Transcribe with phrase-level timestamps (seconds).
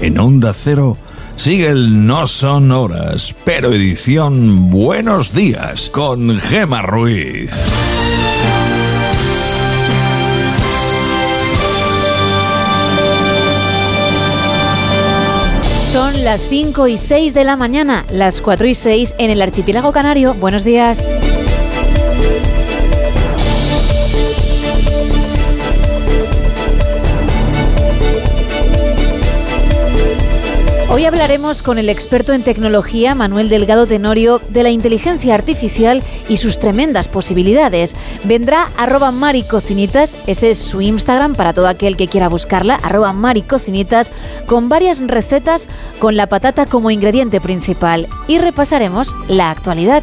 [0.00, 0.96] En Onda Cero
[1.36, 7.50] sigue el No Son Horas, pero edición Buenos Días con Gema Ruiz.
[15.92, 19.92] Son las 5 y 6 de la mañana, las 4 y 6 en el archipiélago
[19.92, 20.32] canario.
[20.32, 21.12] Buenos días.
[30.92, 36.36] Hoy hablaremos con el experto en tecnología Manuel Delgado Tenorio de la inteligencia artificial y
[36.36, 37.96] sus tremendas posibilidades.
[38.24, 44.10] Vendrá arroba maricocinitas, ese es su Instagram para todo aquel que quiera buscarla, arroba maricocinitas,
[44.44, 45.66] con varias recetas
[45.98, 48.06] con la patata como ingrediente principal.
[48.28, 50.02] Y repasaremos la actualidad.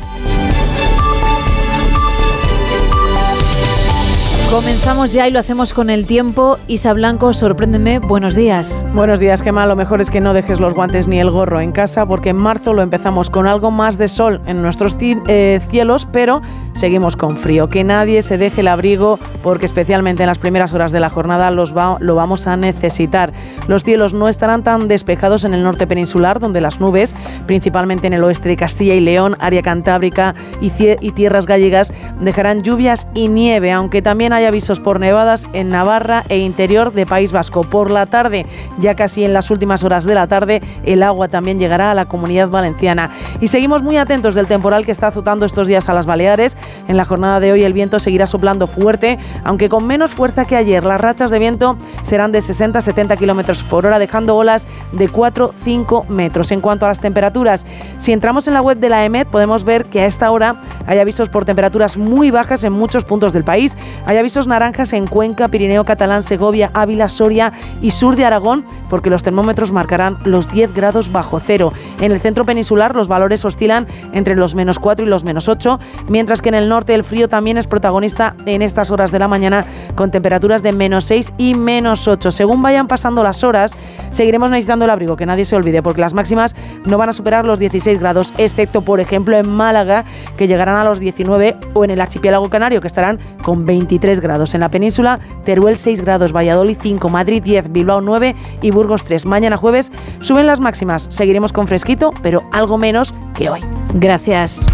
[4.51, 6.57] Comenzamos ya y lo hacemos con el tiempo.
[6.67, 8.83] Isa Blanco, sorpréndeme, buenos días.
[8.95, 9.67] Buenos días, Gemma.
[9.67, 12.37] Lo mejor es que no dejes los guantes ni el gorro en casa porque en
[12.37, 16.41] marzo lo empezamos con algo más de sol en nuestros eh, cielos, pero
[16.79, 17.69] seguimos con frío.
[17.69, 21.51] Que nadie se deje el abrigo porque especialmente en las primeras horas de la jornada
[21.51, 23.33] los lo vamos a necesitar.
[23.67, 28.13] Los cielos no estarán tan despejados en el norte peninsular, donde las nubes, principalmente en
[28.13, 30.71] el oeste de Castilla y León, área cantábrica y,
[31.01, 36.23] y tierras gallegas, dejarán lluvias y nieve, aunque también hay avisos por nevadas en Navarra
[36.29, 37.61] e interior de País Vasco.
[37.61, 38.45] Por la tarde,
[38.79, 42.05] ya casi en las últimas horas de la tarde, el agua también llegará a la
[42.05, 43.11] comunidad valenciana.
[43.41, 46.57] Y seguimos muy atentos del temporal que está azotando estos días a las Baleares.
[46.87, 50.55] En la jornada de hoy el viento seguirá soplando fuerte, aunque con menos fuerza que
[50.55, 50.83] ayer.
[50.83, 55.09] Las rachas de viento serán de 60 a 70 kilómetros por hora, dejando olas de
[55.09, 56.51] 4-5 metros.
[56.51, 57.65] En cuanto a las temperaturas,
[57.97, 60.55] si entramos en la web de la EMET, podemos ver que a esta hora
[60.87, 63.77] hay avisos por temperaturas muy bajas en muchos puntos del país.
[64.05, 69.09] Hay avisos naranjas en Cuenca, Pirineo Catalán, Segovia, Ávila, Soria y sur de Aragón, porque
[69.09, 71.73] los termómetros marcarán los 10 grados bajo cero.
[72.01, 75.79] En el centro peninsular los valores oscilan entre los menos 4 y los menos 8,
[76.07, 79.27] mientras que en el norte el frío también es protagonista en estas horas de la
[79.27, 79.65] mañana
[79.95, 82.31] con temperaturas de menos 6 y menos 8.
[82.31, 83.75] Según vayan pasando las horas,
[84.11, 86.55] seguiremos necesitando el abrigo, que nadie se olvide, porque las máximas
[86.85, 90.05] no van a superar los 16 grados, excepto por ejemplo en Málaga,
[90.37, 94.53] que llegarán a los 19, o en el archipiélago canario, que estarán con 23 grados.
[94.55, 99.25] En la península, Teruel 6 grados, Valladolid 5, Madrid 10, Bilbao 9 y Burgos 3.
[99.25, 101.07] Mañana jueves suben las máximas.
[101.09, 103.61] Seguiremos con fresquito, pero algo menos que hoy.
[103.93, 104.65] Gracias.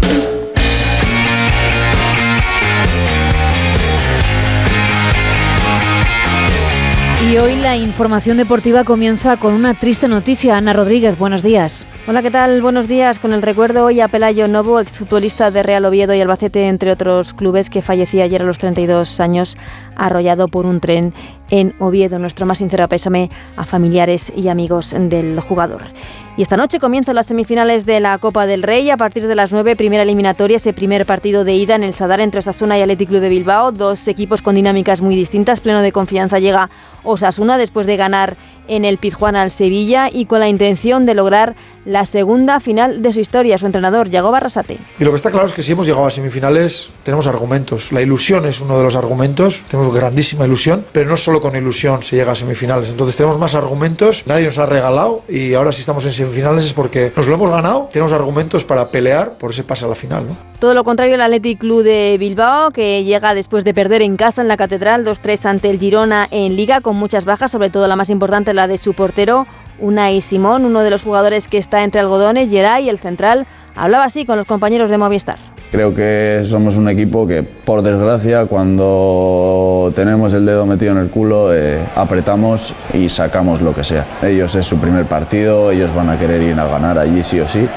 [7.28, 10.56] Y hoy la información deportiva comienza con una triste noticia.
[10.56, 11.84] Ana Rodríguez, buenos días.
[12.06, 12.62] Hola, ¿qué tal?
[12.62, 13.18] Buenos días.
[13.18, 17.34] Con el recuerdo hoy a Pelayo Novo, exfutbolista de Real Oviedo y Albacete, entre otros
[17.34, 19.56] clubes, que fallecía ayer a los 32 años,
[19.96, 21.14] arrollado por un tren
[21.50, 22.20] en Oviedo.
[22.20, 25.82] Nuestro más sincero pésame a familiares y amigos del jugador.
[26.38, 28.90] Y esta noche comienzan las semifinales de la Copa del Rey.
[28.90, 32.20] A partir de las 9, primera eliminatoria, ese primer partido de ida en el Sadar
[32.20, 33.72] entre Osasuna y Athletic Club de Bilbao.
[33.72, 35.60] Dos equipos con dinámicas muy distintas.
[35.60, 36.68] Pleno de confianza llega
[37.04, 38.36] Osasuna después de ganar
[38.68, 41.54] en el Pizjuán al Sevilla y con la intención de lograr
[41.86, 43.56] la segunda final de su historia.
[43.58, 44.78] Su entrenador, Yago Barrasate.
[44.98, 47.92] Y lo que está claro es que si hemos llegado a semifinales, tenemos argumentos.
[47.92, 49.64] La ilusión es uno de los argumentos.
[49.70, 52.90] Tenemos grandísima ilusión, pero no solo con ilusión se llega a semifinales.
[52.90, 54.24] Entonces tenemos más argumentos.
[54.26, 57.50] Nadie nos ha regalado y ahora si estamos en semifinales es porque nos lo hemos
[57.50, 57.88] ganado.
[57.92, 60.26] Tenemos argumentos para pelear por ese pase a la final.
[60.26, 60.36] ¿no?
[60.58, 64.42] Todo lo contrario el Athletic Club de Bilbao, que llega después de perder en casa
[64.42, 67.94] en la Catedral 2-3 ante el Girona en Liga, con muchas bajas, sobre todo la
[67.94, 69.46] más importante, la de su portero,
[69.78, 73.46] Unai Simón, uno de los jugadores que está entre algodones, Geray, el central,
[73.76, 75.36] hablaba así con los compañeros de Movistar.
[75.70, 81.10] Creo que somos un equipo que, por desgracia, cuando tenemos el dedo metido en el
[81.10, 84.06] culo, eh, apretamos y sacamos lo que sea.
[84.22, 87.48] Ellos es su primer partido, ellos van a querer ir a ganar allí sí o
[87.48, 87.68] sí.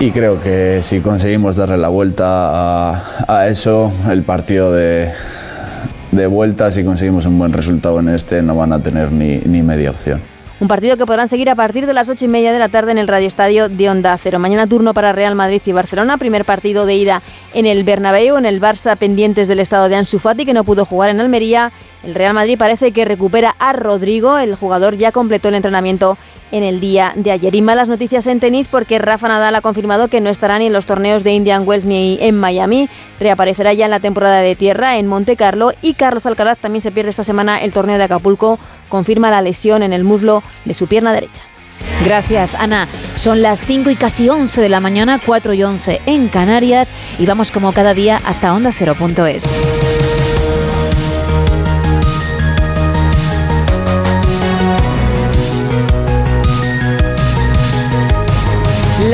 [0.00, 2.92] Y creo que si conseguimos darle la vuelta
[3.28, 5.10] a, eso, el partido de,
[6.16, 9.62] de vuelta, si conseguimos un buen resultado en este, no van a tener ni, ni
[9.62, 10.20] media opción.
[10.58, 12.90] Un partido que podrán seguir a partir de las ocho y media de la tarde
[12.90, 14.38] en el Radio Estadio de Onda Cero.
[14.38, 16.16] Mañana turno para Real Madrid y Barcelona.
[16.16, 17.20] Primer partido de ida
[17.52, 20.86] en el Bernabéu, en el Barça pendientes del estado de Ansu Fati, que no pudo
[20.86, 21.72] jugar en Almería.
[22.02, 24.38] El Real Madrid parece que recupera a Rodrigo.
[24.38, 26.16] El jugador ya completó el entrenamiento
[26.52, 27.54] en el día de ayer.
[27.54, 30.72] Y malas noticias en tenis porque Rafa Nadal ha confirmado que no estará ni en
[30.72, 32.88] los torneos de Indian Wells ni en Miami.
[33.20, 36.90] Reaparecerá ya en la temporada de tierra en Monte Carlo y Carlos Alcaraz también se
[36.90, 38.58] pierde esta semana el torneo de Acapulco.
[38.88, 41.42] Confirma la lesión en el muslo de su pierna derecha.
[42.04, 42.88] Gracias, Ana.
[43.16, 47.26] Son las 5 y casi 11 de la mañana, 4 y 11 en Canarias y
[47.26, 50.05] vamos como cada día hasta onda0.es.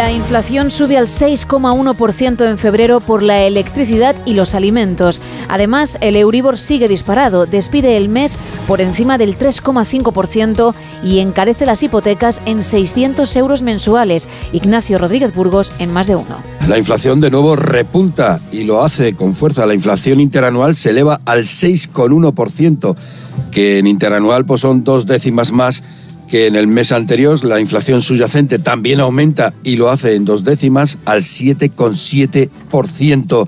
[0.02, 5.20] La inflación sube al 6,1% en febrero por la electricidad y los alimentos.
[5.48, 11.84] Además, el Euribor sigue disparado, despide el mes por encima del 3,5% y encarece las
[11.84, 14.28] hipotecas en 600 euros mensuales.
[14.52, 16.38] Ignacio Rodríguez Burgos en más de uno.
[16.66, 19.66] La inflación de nuevo repunta y lo hace con fuerza.
[19.66, 22.96] La inflación interanual se eleva al 6,1%,
[23.52, 25.84] que en interanual pues, son dos décimas más
[26.32, 30.44] que en el mes anterior la inflación subyacente también aumenta y lo hace en dos
[30.44, 33.46] décimas al 7,7%.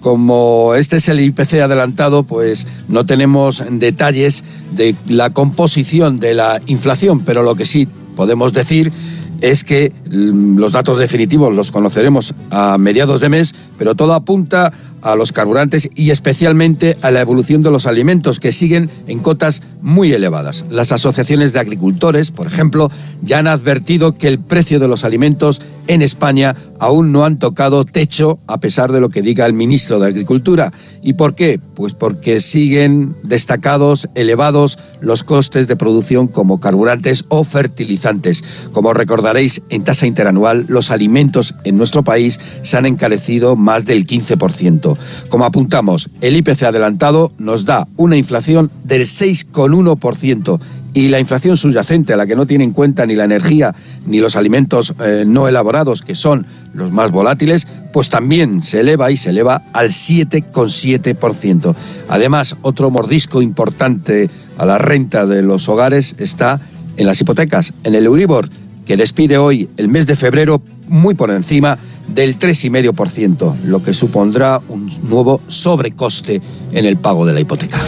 [0.00, 6.60] Como este es el IPC adelantado, pues no tenemos detalles de la composición de la
[6.66, 8.92] inflación, pero lo que sí podemos decir
[9.40, 14.74] es que mm, los datos definitivos los conoceremos a mediados de mes, pero todo apunta
[15.02, 19.62] a los carburantes y especialmente a la evolución de los alimentos que siguen en cotas
[19.82, 20.64] muy elevadas.
[20.70, 22.90] Las asociaciones de agricultores, por ejemplo,
[23.22, 27.84] ya han advertido que el precio de los alimentos en España aún no han tocado
[27.84, 30.72] techo a pesar de lo que diga el ministro de Agricultura.
[31.02, 31.60] ¿Y por qué?
[31.74, 38.44] Pues porque siguen destacados, elevados los costes de producción como carburantes o fertilizantes.
[38.72, 44.06] Como recordaréis, en tasa interanual los alimentos en nuestro país se han encarecido más del
[44.06, 44.96] 15%.
[45.28, 50.60] Como apuntamos, el IPC adelantado nos da una inflación del 6,1%
[50.96, 53.74] y la inflación subyacente, a la que no tiene en cuenta ni la energía
[54.06, 59.10] ni los alimentos eh, no elaborados, que son los más volátiles, pues también se eleva
[59.10, 61.74] y se eleva al 7,7%.
[62.08, 66.60] Además, otro mordisco importante a la renta de los hogares está
[66.96, 68.48] en las hipotecas, en el Euribor,
[68.86, 71.76] que despide hoy el mes de febrero muy por encima
[72.08, 76.40] del 3,5%, lo que supondrá un nuevo sobrecoste
[76.72, 77.82] en el pago de la hipoteca.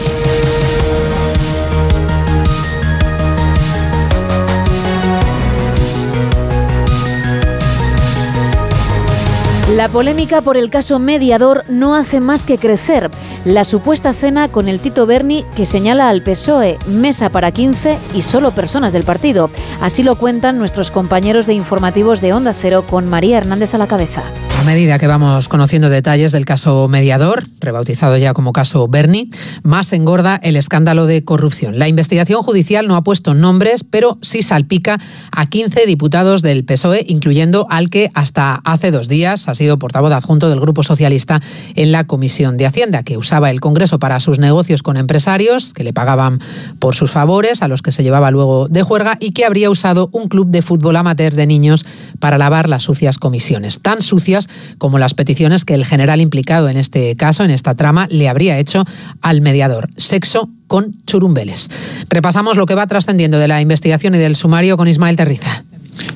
[9.78, 13.12] La polémica por el caso mediador no hace más que crecer.
[13.44, 18.22] La supuesta cena con el Tito Berni que señala al PSOE, mesa para 15 y
[18.22, 19.50] solo personas del partido.
[19.80, 23.86] Así lo cuentan nuestros compañeros de informativos de Onda Cero con María Hernández a la
[23.86, 24.24] cabeza.
[24.58, 29.30] A medida que vamos conociendo detalles del caso mediador, rebautizado ya como caso Berni,
[29.62, 31.78] más engorda el escándalo de corrupción.
[31.78, 35.00] La investigación judicial no ha puesto nombres, pero sí salpica
[35.30, 40.12] a 15 diputados del PSOE, incluyendo al que hasta hace dos días ha sido portavoz
[40.12, 41.40] adjunto del Grupo Socialista
[41.74, 45.84] en la Comisión de Hacienda, que usaba el Congreso para sus negocios con empresarios que
[45.84, 46.40] le pagaban
[46.78, 50.10] por sus favores, a los que se llevaba luego de juerga, y que habría usado
[50.12, 51.86] un club de fútbol amateur de niños
[52.18, 53.80] para lavar las sucias comisiones.
[53.80, 54.47] Tan sucias
[54.78, 58.58] como las peticiones que el general implicado en este caso, en esta trama, le habría
[58.58, 58.84] hecho
[59.20, 59.88] al mediador.
[59.96, 61.70] Sexo con churumbeles.
[62.10, 65.64] Repasamos lo que va trascendiendo de la investigación y del sumario con Ismael Terriza.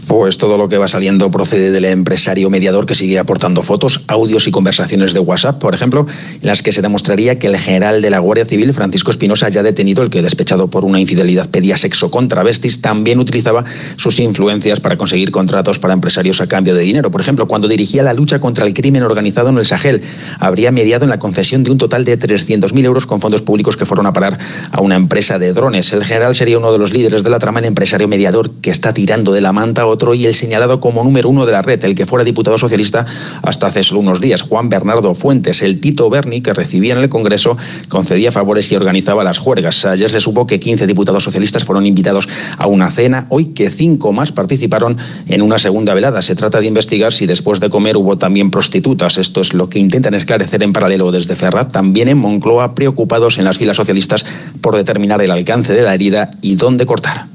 [0.06, 4.46] Pues todo lo que va saliendo procede del empresario mediador que sigue aportando fotos, audios
[4.46, 6.06] y conversaciones de WhatsApp, por ejemplo,
[6.40, 9.62] en las que se demostraría que el general de la Guardia Civil, Francisco Espinosa, ya
[9.62, 13.64] detenido, el que despechado por una infidelidad pedía sexo con travestis, también utilizaba
[13.96, 17.10] sus influencias para conseguir contratos para empresarios a cambio de dinero.
[17.10, 20.02] Por ejemplo, cuando dirigía la lucha contra el crimen organizado en el Sahel,
[20.38, 23.86] habría mediado en la concesión de un total de 300.000 euros con fondos públicos que
[23.86, 24.38] fueron a parar
[24.70, 25.92] a una empresa de drones.
[25.92, 28.92] El general sería uno de los líderes de la trama, el empresario mediador que está
[28.92, 31.82] tirando de la manta a otro y el señalado como número uno de la red,
[31.84, 33.06] el que fuera diputado socialista
[33.42, 37.08] hasta hace solo unos días, Juan Bernardo Fuentes, el Tito Berni, que recibía en el
[37.08, 37.56] Congreso,
[37.88, 39.84] concedía favores y organizaba las juergas.
[39.84, 44.12] Ayer se supo que 15 diputados socialistas fueron invitados a una cena, hoy que cinco
[44.12, 44.96] más participaron
[45.28, 46.22] en una segunda velada.
[46.22, 49.18] Se trata de investigar si después de comer hubo también prostitutas.
[49.18, 53.44] Esto es lo que intentan esclarecer en paralelo desde Ferrat, también en Moncloa, preocupados en
[53.44, 54.24] las filas socialistas
[54.60, 57.26] por determinar el alcance de la herida y dónde cortar.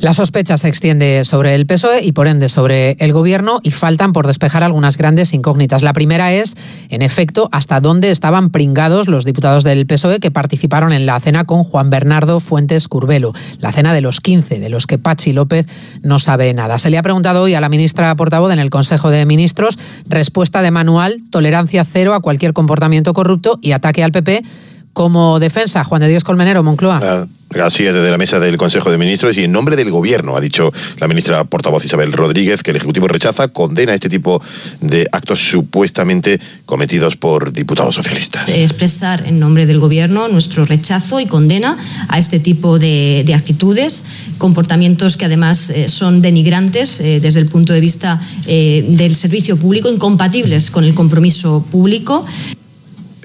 [0.00, 4.12] La sospecha se extiende sobre el PSOE y por ende sobre el gobierno y faltan
[4.12, 5.82] por despejar algunas grandes incógnitas.
[5.82, 6.56] La primera es,
[6.88, 11.44] en efecto, hasta dónde estaban pringados los diputados del PSOE que participaron en la cena
[11.44, 15.66] con Juan Bernardo Fuentes Curbelo, la cena de los 15, de los que Pachi López
[16.02, 16.78] no sabe nada.
[16.78, 20.62] Se le ha preguntado hoy a la ministra portavoz en el Consejo de Ministros, respuesta
[20.62, 24.44] de manual, tolerancia cero a cualquier comportamiento corrupto y ataque al PP
[24.92, 25.84] como defensa.
[25.84, 27.00] Juan de Dios Colmenero, Moncloa.
[27.02, 27.26] Ah,
[27.64, 30.40] así es, desde la mesa del Consejo de Ministros y en nombre del Gobierno, ha
[30.40, 34.42] dicho la ministra portavoz Isabel Rodríguez, que el Ejecutivo rechaza, condena este tipo
[34.80, 38.48] de actos supuestamente cometidos por diputados socialistas.
[38.48, 41.78] Expresar en nombre del Gobierno nuestro rechazo y condena
[42.08, 44.04] a este tipo de, actitudes,
[44.38, 49.56] comportamientos que además eh, son denigrantes eh, desde el punto de vista eh, del servicio
[49.56, 52.26] público, incompatibles con el compromiso público.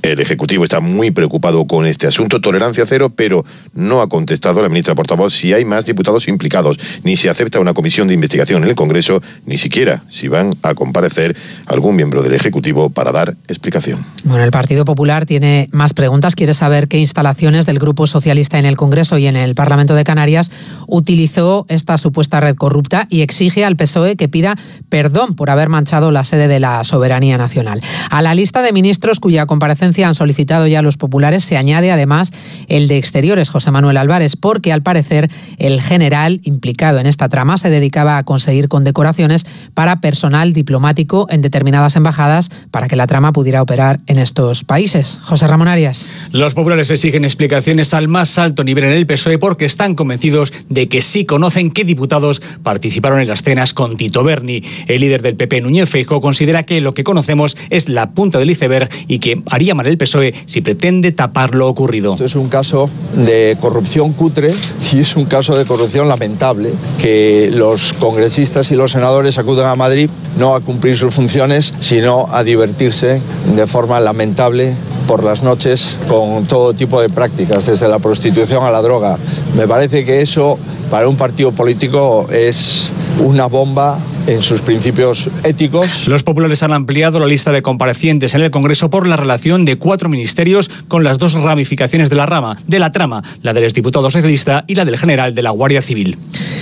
[0.03, 4.67] El Ejecutivo está muy preocupado con este asunto, tolerancia cero, pero no ha contestado la
[4.67, 8.69] ministra portavoz si hay más diputados implicados, ni si acepta una comisión de investigación en
[8.69, 14.05] el Congreso, ni siquiera si van a comparecer algún miembro del Ejecutivo para dar explicación.
[14.25, 16.35] Bueno, el Partido Popular tiene más preguntas.
[16.35, 20.03] Quiere saber qué instalaciones del Grupo Socialista en el Congreso y en el Parlamento de
[20.03, 20.51] Canarias
[20.85, 24.57] utilizó esta supuesta red corrupta y exige al PSOE que pida
[24.89, 27.81] perdón por haber manchado la sede de la soberanía nacional.
[28.09, 32.31] A la lista de ministros cuya comparecencia han solicitado ya los populares se añade además
[32.67, 37.57] el de Exteriores, José Manuel Álvarez, porque al parecer el general implicado en esta trama
[37.57, 43.33] se dedicaba a conseguir condecoraciones para personal diplomático en determinadas embajadas para que la trama
[43.33, 45.19] pudiera operar en estos países.
[45.21, 46.13] José Ramón Arias.
[46.31, 50.87] Los populares exigen explicaciones al más alto nivel en el PSOE porque están convencidos de
[50.87, 54.63] que sí conocen qué diputados participaron en las cenas con Tito Berni.
[54.87, 58.49] El líder del PP, Núñez Feijóo, considera que lo que conocemos es la punta del
[58.49, 62.15] iceberg y que haría mal el PSOE si pretende tapar lo ocurrido.
[62.19, 64.53] Es un caso de corrupción cutre
[64.91, 66.71] y es un caso de corrupción lamentable
[67.01, 72.27] que los congresistas y los senadores acuden a Madrid no a cumplir sus funciones, sino
[72.31, 73.21] a divertirse
[73.55, 74.73] de forma lamentable
[75.07, 79.17] por las noches con todo tipo de prácticas, desde la prostitución a la droga.
[79.57, 80.57] Me parece que eso
[80.89, 86.07] para un partido político es una bomba en sus principios éticos.
[86.07, 89.77] Los populares han ampliado la lista de comparecientes en el Congreso por la relación de
[89.77, 94.09] cuatro ministerios con las dos ramificaciones de la rama, de la trama, la del exdiputado
[94.11, 96.17] socialista y la del general de la Guardia Civil.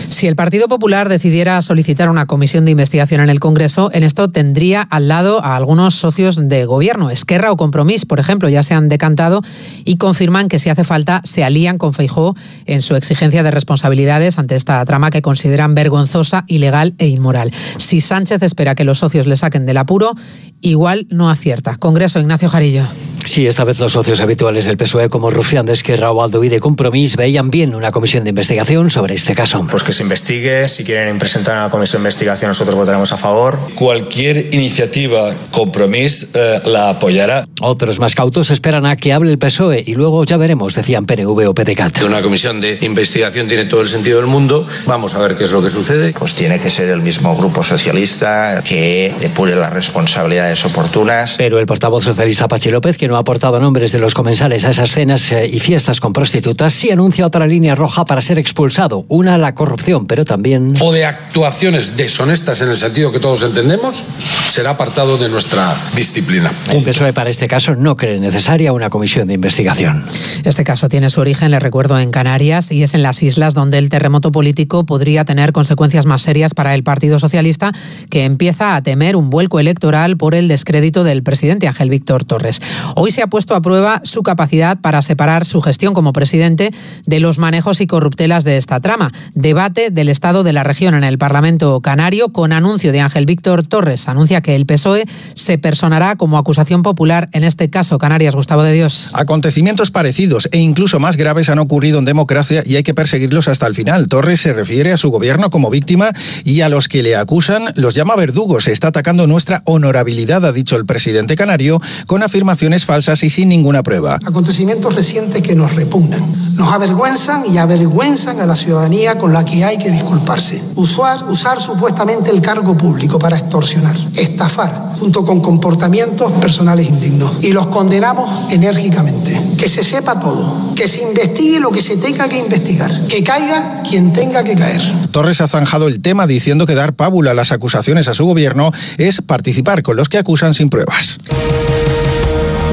[0.10, 4.29] Si el Partido Popular decidiera solicitar una comisión de investigación en el Congreso, en esto
[4.29, 7.10] tendría al lado a algunos socios de gobierno.
[7.10, 9.41] Esquerra o Compromís, por ejemplo, ya se han decantado
[9.85, 12.35] y confirman que si hace falta se alían con Feijó
[12.65, 17.51] en su exigencia de responsabilidades ante esta trama que consideran vergonzosa, ilegal e inmoral.
[17.77, 20.15] Si Sánchez espera que los socios le saquen del apuro,
[20.61, 21.77] igual no acierta.
[21.77, 22.83] Congreso, Ignacio Jarillo.
[23.25, 26.50] Sí, esta vez los socios habituales del PSOE como Rufián de Esquerra o Aldo y
[26.50, 29.65] de Compromís veían bien una comisión de investigación sobre este caso.
[29.69, 33.59] Pues que se investigue, si quieren presentar una comisión de investigación nosotros votaremos a favor.
[33.75, 37.45] Cualquier iniciativa Compromís eh, la apoyará.
[37.61, 41.49] Otros más cautos esperan a que hable el PSOE y luego ya veremos, decían PNV
[41.49, 42.03] o PDCAT.
[42.03, 44.63] Una comisión de investigación tiene todo el sentido del mundo.
[44.85, 46.13] Vamos a ver qué es lo que sucede.
[46.13, 51.33] Pues tiene que ser el mismo grupo socialista que depure las responsabilidades oportunas.
[51.39, 54.69] Pero el portavoz socialista Pachi López, que no ha aportado nombres de los comensales a
[54.69, 59.03] esas cenas eh, y fiestas con prostitutas, sí anuncia otra línea roja para ser expulsado.
[59.07, 60.75] Una, la corrupción, pero también...
[60.79, 64.03] O de actuaciones deshonestas en el sentido que todos entendemos,
[64.47, 66.51] será apartado de nuestra disciplina.
[66.71, 70.03] El PSOE para este caso no cree necesaria una comisión de investigación.
[70.44, 73.77] Este caso tiene su origen, le recuerdo, en Canarias y es en las islas donde
[73.77, 77.72] el terremoto político podría tener consecuencias más serias para el Partido Socialista,
[78.10, 82.62] que empieza a temer un vuelco electoral por el descrédito del presidente Ángel Víctor Torres.
[82.96, 86.72] Hoy se ha puesto a prueba su capacidad para separar su gestión como presidente
[87.06, 89.12] de los manejos y corruptelas de esta trama.
[89.34, 93.65] Debate del estado de la región en el Parlamento Canario con anuncio de Ángel Víctor
[93.65, 94.08] Torres.
[94.08, 98.34] Anuncia que el PSOE se personará como acusación popular en este caso Canarias.
[98.34, 99.12] Gustavo de Dios.
[99.13, 103.67] Acontecimientos parecidos e incluso más graves han ocurrido en democracia y hay que perseguirlos hasta
[103.67, 104.08] el final.
[104.08, 106.12] Torres se refiere a su gobierno como víctima
[106.43, 108.63] y a los que le acusan los llama verdugos.
[108.63, 113.50] Se está atacando nuestra honorabilidad, ha dicho el presidente canario, con afirmaciones falsas y sin
[113.50, 114.17] ninguna prueba.
[114.25, 116.22] Acontecimientos recientes que nos repugnan,
[116.55, 120.62] nos avergüenzan y avergüenzan a la ciudadanía con la que hay que disculparse.
[120.75, 127.38] Usar, usar supuestamente el cargo público para extorsionar, estafar, junto con comportamientos personales indignos.
[127.41, 129.38] Y los condenamos enérgicamente.
[129.57, 133.83] Que se sepa todo, que se investigue lo que se tenga que investigar, que caiga
[133.83, 134.81] quien tenga que caer.
[135.12, 138.71] Torres ha zanjado el tema diciendo que dar pábula a las acusaciones a su gobierno
[138.98, 141.17] es participar con los que acusan sin pruebas.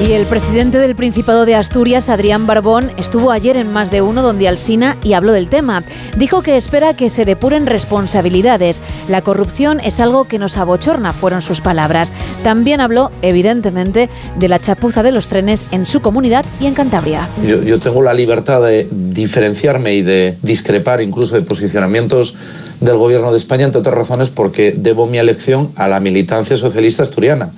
[0.07, 4.23] Y el presidente del Principado de Asturias, Adrián Barbón, estuvo ayer en más de uno
[4.23, 5.83] donde Alsina y habló del tema.
[6.17, 8.81] Dijo que espera que se depuren responsabilidades.
[9.09, 12.13] La corrupción es algo que nos abochorna, fueron sus palabras.
[12.45, 17.29] También habló, evidentemente, de la chapuza de los trenes en su comunidad y en Cantabria.
[17.45, 22.37] Yo, tengo la libertad de diferenciarme y de discrepar incluso de posicionamientos
[22.81, 27.03] del gobierno de España, entre otras razones porque debo mi elección a la militancia socialista
[27.03, 27.51] asturiana.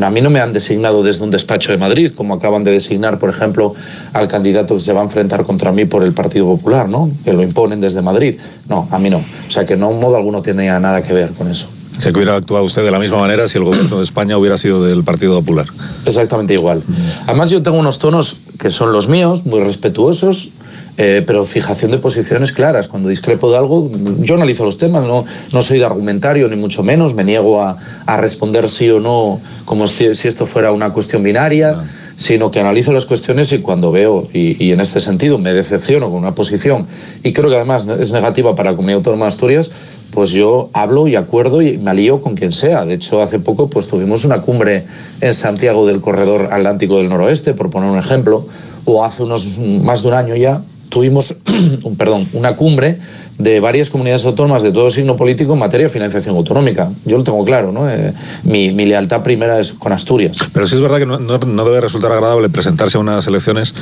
[0.00, 3.18] A mí no me han designado desde un despacho de Madrid, como acaban de designar,
[3.18, 3.74] por ejemplo,
[4.12, 7.10] al candidato que se va a enfrentar contra mí por el Partido Popular, ¿no?
[7.24, 8.36] Que lo imponen desde Madrid.
[8.68, 9.18] No, a mí no.
[9.18, 11.66] O sea que no, modo alguno tenía nada que ver con eso.
[11.98, 14.58] Se que hubiera actuado usted de la misma manera si el gobierno de España hubiera
[14.58, 15.66] sido del Partido Popular.
[16.06, 16.82] Exactamente igual.
[17.26, 20.50] Además, yo tengo unos tonos que son los míos, muy respetuosos,
[20.98, 22.88] eh, pero fijación de posiciones claras.
[22.88, 26.82] Cuando discrepo de algo, yo analizo los temas, no, no soy de argumentario ni mucho
[26.82, 30.92] menos, me niego a, a responder sí o no como si, si, esto fuera una
[30.92, 31.84] cuestión binaria.
[32.14, 36.10] sino que analizo las cuestiones y cuando veo, y, y en este sentido me decepciono
[36.10, 36.86] con una posición,
[37.24, 39.70] y creo que además es negativa para la Comunidad Autónoma de Asturias,
[40.12, 42.84] pues yo hablo y acuerdo y me alío con quien sea.
[42.84, 44.84] De hecho, hace poco pues tuvimos una cumbre
[45.20, 48.46] en Santiago del Corredor Atlántico del Noroeste, por poner un ejemplo,
[48.84, 51.36] o hace unos más de un año ya tuvimos
[51.84, 52.98] un, perdón, una cumbre
[53.38, 56.90] de varias comunidades autónomas de todo signo político en materia de financiación autonómica.
[57.06, 57.90] Yo lo tengo claro, ¿no?
[57.90, 58.12] Eh,
[58.44, 60.36] mi, mi, lealtad primera es con Asturias.
[60.52, 63.74] Pero sí es verdad que no, no, no, debe resultar agradable presentarse a unas elecciones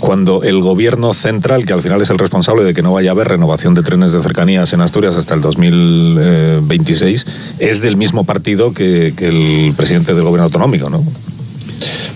[0.00, 3.12] cuando el gobierno central, que al final es el responsable de que no vaya a
[3.12, 7.26] haber renovación de trenes de cercanías en Asturias hasta el 2026,
[7.60, 11.04] es del mismo partido que, que el presidente del gobierno autonómico, ¿no?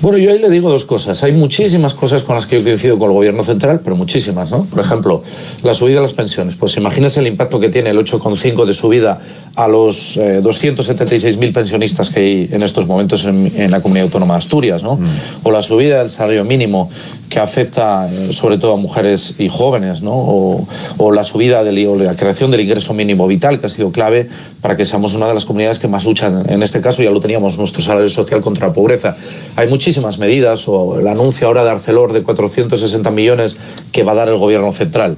[0.00, 1.22] Bueno, yo ahí le digo dos cosas.
[1.22, 4.64] Hay muchísimas cosas con las que yo coincido con el gobierno central, pero muchísimas, ¿no?
[4.64, 5.22] Por ejemplo,
[5.62, 6.56] la subida de las pensiones.
[6.56, 9.20] Pues imagínese el impacto que tiene el 8,5 de subida
[9.54, 14.34] a los eh, 276.000 pensionistas que hay en estos momentos en, en, la comunidad autónoma
[14.34, 14.96] de Asturias, ¿no?
[14.96, 15.06] Mm.
[15.44, 16.90] O la subida del salario mínimo
[17.28, 20.12] que afecta eh, sobre todo a mujeres y jóvenes, ¿no?
[20.12, 24.28] O, o la subida de la creación del ingreso mínimo vital, que ha sido clave
[24.60, 26.44] para que seamos una de las comunidades que más luchan.
[26.48, 29.16] En este caso ya lo teníamos, nuestro salario social contra la pobreza.
[29.56, 33.56] Hay muchísimas medidas, o el anuncio ahora de Arcelor de 460 millones
[33.92, 35.16] que va a dar el gobierno central.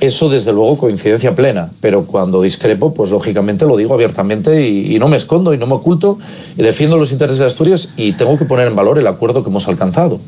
[0.00, 4.98] Eso desde luego coincidencia plena, pero cuando discrepo, pues lógicamente lo digo abiertamente y, y,
[4.98, 6.18] no me escondo y no me oculto,
[6.56, 9.50] y defiendo los intereses de Asturias y tengo que poner en valor el acuerdo que
[9.50, 10.20] hemos alcanzado.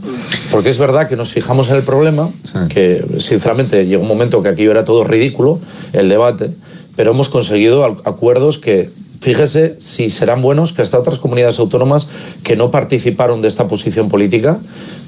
[0.51, 2.59] Porque es verdad que nos fijamos en el problema, sí.
[2.69, 5.59] que sinceramente llegó un momento que aquí era todo ridículo,
[5.93, 6.51] el debate,
[6.97, 12.11] pero hemos conseguido acuerdos que fíjese si serán buenos que hasta otras comunidades autónomas
[12.43, 14.59] que no participaron de esta posición política,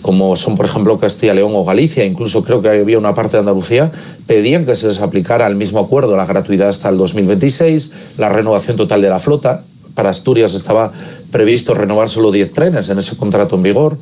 [0.02, 3.40] como son por ejemplo Castilla, León o Galicia, incluso creo que había una parte de
[3.40, 3.90] Andalucía,
[4.26, 8.76] pedían que se les aplicara el mismo acuerdo, la gratuidad hasta el 2026, la renovación
[8.76, 9.64] total de la flota.
[9.94, 10.92] Para Asturias estaba
[11.30, 13.96] previsto renovar solo 10 trenes en ese contrato en vigor.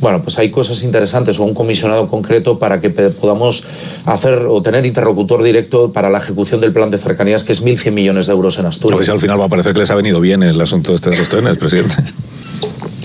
[0.00, 3.64] Bueno, pues hay cosas interesantes o un comisionado concreto para que podamos
[4.04, 7.92] hacer o tener interlocutor directo para la ejecución del plan de cercanías, que es 1.100
[7.92, 8.96] millones de euros en Asturias.
[8.96, 10.94] A ver si al final va a parecer que les ha venido bien el asunto
[10.94, 11.94] este de los trenes, presidente.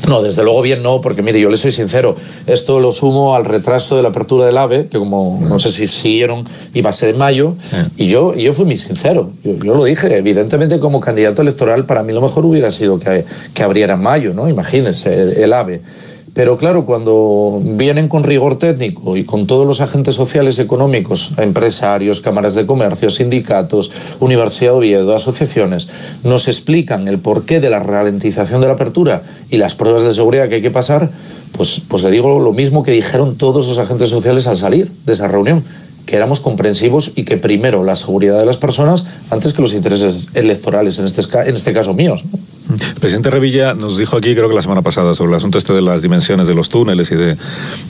[0.07, 2.15] No, desde luego bien no, porque mire, yo le soy sincero,
[2.45, 5.87] esto lo sumo al retraso de la apertura del AVE, que como no sé si
[5.87, 7.55] siguieron, iba a ser en mayo,
[7.97, 12.03] y yo, yo fui muy sincero, yo, yo, lo dije, evidentemente como candidato electoral para
[12.03, 14.47] mí lo mejor hubiera sido que, que abriera en mayo, ¿no?
[14.47, 15.81] Imagínense, el, el AVE.
[16.37, 22.21] Pero claro, cuando vienen con rigor técnico y con todos los agentes sociales económicos, empresarios,
[22.21, 25.89] cámaras de comercio, sindicatos, Universidad de Oviedo, asociaciones,
[26.23, 30.47] nos explican el porqué de la ralentización de la apertura y las pruebas de seguridad
[30.47, 31.09] que hay que pasar,
[31.53, 35.13] pues, pues le digo lo mismo que dijeron todos los agentes sociales al salir de
[35.13, 35.63] esa reunión
[36.05, 40.27] que éramos comprensivos y que primero la seguridad de las personas antes que los intereses
[40.35, 42.23] electorales, en este, en este caso míos.
[42.69, 45.73] El presidente Revilla nos dijo aquí, creo que la semana pasada, sobre el asunto este
[45.73, 47.37] de las dimensiones de los túneles y de,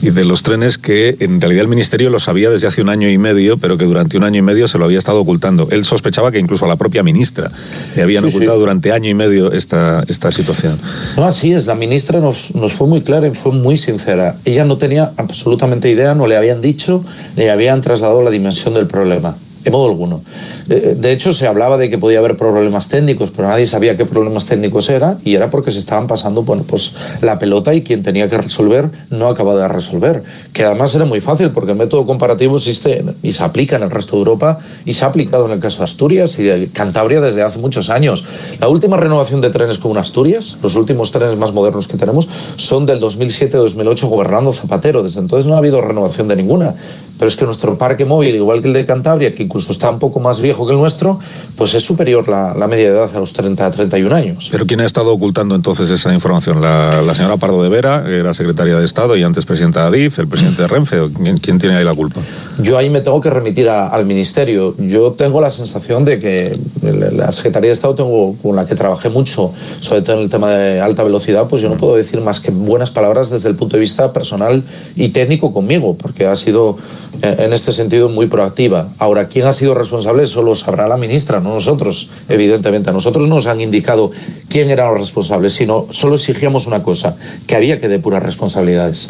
[0.02, 3.08] y de los trenes, que en realidad el Ministerio lo sabía desde hace un año
[3.08, 5.68] y medio, pero que durante un año y medio se lo había estado ocultando.
[5.70, 7.50] Él sospechaba que incluso a la propia ministra
[7.96, 8.60] le habían sí, ocultado sí.
[8.60, 10.78] durante año y medio esta, esta situación.
[11.16, 11.66] No, así es.
[11.66, 14.36] La ministra nos, nos fue muy clara y fue muy sincera.
[14.44, 17.04] Ella no tenía absolutamente idea, no le habían dicho,
[17.36, 19.36] le habían trasladado la dimensión del problema
[19.68, 20.22] de modo alguno.
[20.66, 24.46] De hecho, se hablaba de que podía haber problemas técnicos, pero nadie sabía qué problemas
[24.46, 28.30] técnicos era y era porque se estaban pasando bueno, pues, la pelota y quien tenía
[28.30, 30.22] que resolver no acababa de resolver.
[30.52, 33.90] Que además era muy fácil porque el método comparativo existe y se aplica en el
[33.90, 37.20] resto de Europa y se ha aplicado en el caso de Asturias y de Cantabria
[37.20, 38.24] desde hace muchos años.
[38.58, 42.86] La última renovación de trenes con Asturias, los últimos trenes más modernos que tenemos, son
[42.86, 45.02] del 2007-2008 gobernando Zapatero.
[45.02, 46.74] Desde entonces no ha habido renovación de ninguna
[47.18, 49.98] pero es que nuestro parque móvil, igual que el de Cantabria, que incluso está un
[49.98, 51.18] poco más viejo que el nuestro,
[51.56, 54.48] pues es superior la, la media de edad a los 30 a 31 años.
[54.52, 56.60] ¿Pero quién ha estado ocultando entonces esa información?
[56.60, 59.86] ¿La, la señora Pardo de Vera, que era secretaria de Estado y antes presidenta de
[59.88, 61.00] ADIF, el presidente de Renfe?
[61.00, 62.20] ¿o quién, quién, tiene ahí la culpa?
[62.62, 64.76] Yo ahí me tengo que remitir a, al Ministerio.
[64.78, 69.08] Yo tengo la sensación de que la Secretaría de Estado tengo, con la que trabajé
[69.08, 72.38] mucho, sobre todo en el tema de alta velocidad, pues yo no puedo decir más
[72.38, 74.62] que buenas palabras desde el punto de vista personal
[74.94, 76.76] y técnico conmigo, porque ha sido
[77.22, 78.88] en este sentido muy proactiva.
[78.98, 80.22] Ahora, ¿quién ha sido responsable?
[80.22, 82.90] Eso lo sabrá la ministra, no nosotros, evidentemente.
[82.90, 84.10] A nosotros nos han indicado
[84.48, 89.08] quién eran los responsables, sino solo exigíamos una cosa, que había que depurar responsabilidades.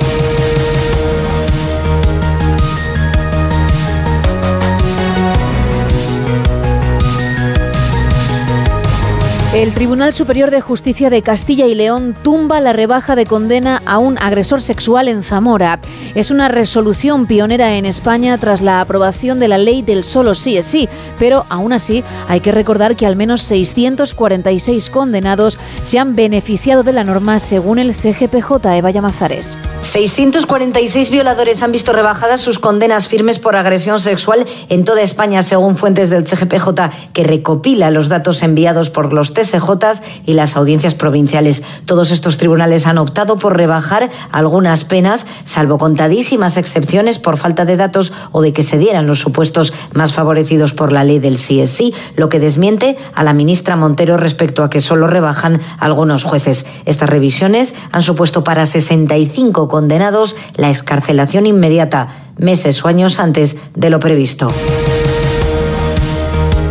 [9.58, 13.98] El Tribunal Superior de Justicia de Castilla y León tumba la rebaja de condena a
[13.98, 15.80] un agresor sexual en Zamora.
[16.14, 20.56] Es una resolución pionera en España tras la aprobación de la ley del solo sí
[20.56, 26.14] es sí, pero aún así hay que recordar que al menos 646 condenados se han
[26.14, 29.58] beneficiado de la norma según el CGPJ Eva Llamazares.
[29.80, 35.76] 646 violadores han visto rebajadas sus condenas firmes por agresión sexual en toda España, según
[35.76, 36.68] fuentes del CGPJ,
[37.12, 41.62] que recopila los datos enviados por los TSJs y las audiencias provinciales.
[41.84, 47.76] Todos estos tribunales han optado por rebajar algunas penas, salvo contadísimas excepciones por falta de
[47.76, 51.94] datos o de que se dieran los supuestos más favorecidos por la ley del CSI,
[52.16, 56.66] lo que desmiente a la ministra Montero respecto a que solo rebajan algunos jueces.
[56.84, 63.90] Estas revisiones han supuesto para 65 condenados la escarcelación inmediata, meses o años antes de
[63.90, 64.48] lo previsto.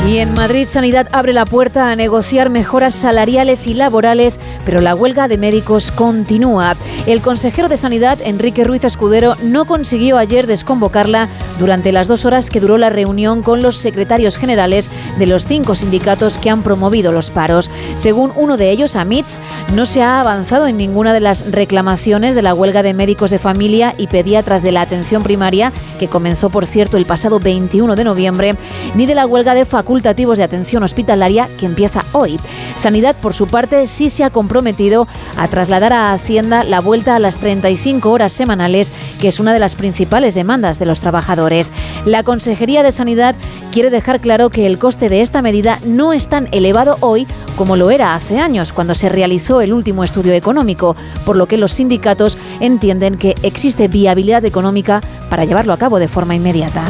[0.08, 4.96] Y en Madrid Sanidad abre la puerta a negociar mejoras salariales y laborales, pero la
[4.96, 6.78] huelga de médicos continúa.
[7.08, 11.28] El consejero de Sanidad, Enrique Ruiz Escudero, no consiguió ayer desconvocarla
[11.60, 14.90] durante las dos horas que duró la reunión con los secretarios generales
[15.20, 17.70] de los cinco sindicatos que han promovido los paros.
[17.96, 19.42] Según uno de ellos, AMITS,
[19.76, 23.40] no se ha avanzado en ninguna de las reclamaciones de la huelga de médicos de
[23.40, 28.04] familia y pediatras de la atención primaria, que comenzó, por cierto, el pasado 21 de
[28.06, 28.56] noviembre,
[28.96, 32.40] ni de la huelga de facultades de atención hospitalaria que empieza hoy.
[32.76, 35.08] Sanidad, por su parte, sí se ha comprometido
[35.38, 39.60] a trasladar a Hacienda la vuelta a las 35 horas semanales, que es una de
[39.60, 41.72] las principales demandas de los trabajadores.
[42.06, 43.36] La Consejería de Sanidad
[43.72, 47.76] quiere dejar claro que el coste de esta medida no es tan elevado hoy como
[47.76, 51.74] lo era hace años, cuando se realizó el último estudio económico, por lo que los
[51.74, 56.84] sindicatos entienden que existe viabilidad económica para llevarlo a cabo de forma inmediata.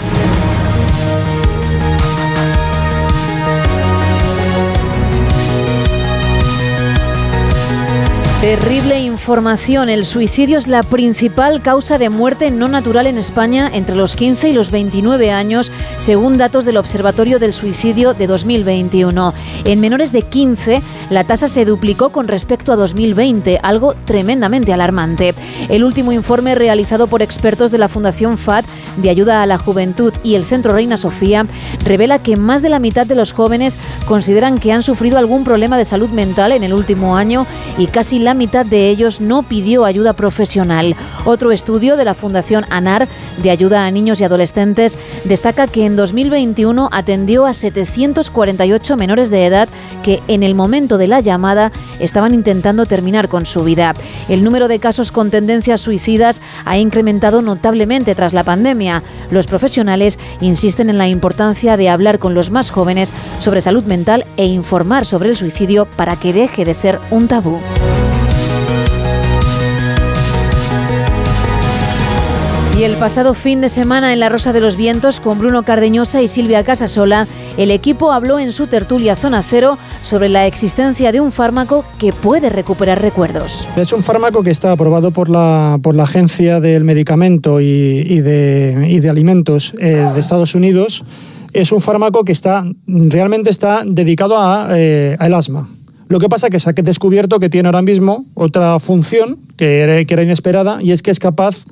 [8.42, 9.90] Terrible información.
[9.90, 14.50] El suicidio es la principal causa de muerte no natural en España entre los 15
[14.50, 19.34] y los 29 años, según datos del Observatorio del Suicidio de 2021.
[19.66, 25.34] En menores de 15, la tasa se duplicó con respecto a 2020, algo tremendamente alarmante.
[25.68, 28.66] El último informe realizado por expertos de la Fundación FAD
[28.98, 31.46] de Ayuda a la Juventud y el Centro Reina Sofía
[31.84, 35.78] revela que más de la mitad de los jóvenes consideran que han sufrido algún problema
[35.78, 37.48] de salud mental en el último año
[37.78, 40.98] y casi la mitad de ellos no pidió ayuda profesional.
[41.24, 43.08] Otro estudio de la Fundación ANAR
[43.42, 49.46] de Ayuda a Niños y Adolescentes destaca que en 2021 atendió a 748 menores de
[49.46, 49.70] edad
[50.04, 53.94] que en el momento de la llamada estaban intentando terminar con su vida.
[54.28, 59.04] El número de casos con tendencias suicidas ha incrementado notablemente tras la pandemia.
[59.32, 64.26] Los profesionales insisten en la importancia de hablar con los más jóvenes sobre salud mental
[64.36, 67.58] e informar sobre el suicidio para que deje de ser un tabú.
[72.78, 76.22] Y el pasado fin de semana en La Rosa de los Vientos, con Bruno Cardeñosa
[76.22, 77.26] y Silvia Casasola,
[77.58, 82.14] el equipo habló en su tertulia Zona Cero sobre la existencia de un fármaco que
[82.14, 83.68] puede recuperar recuerdos.
[83.78, 89.08] Es un fármaco que está aprobado por la, por la Agencia del Medicamento y, de,
[89.10, 91.04] Alimentos eh, de Estados Unidos.
[91.54, 95.68] Es un fármaco que está, realmente está dedicado a, eh, al asma.
[96.10, 100.06] Lo que pasa es que se ha descubierto que tiene ahora mismo otra función que
[100.08, 101.66] que era inesperada y es que es capaz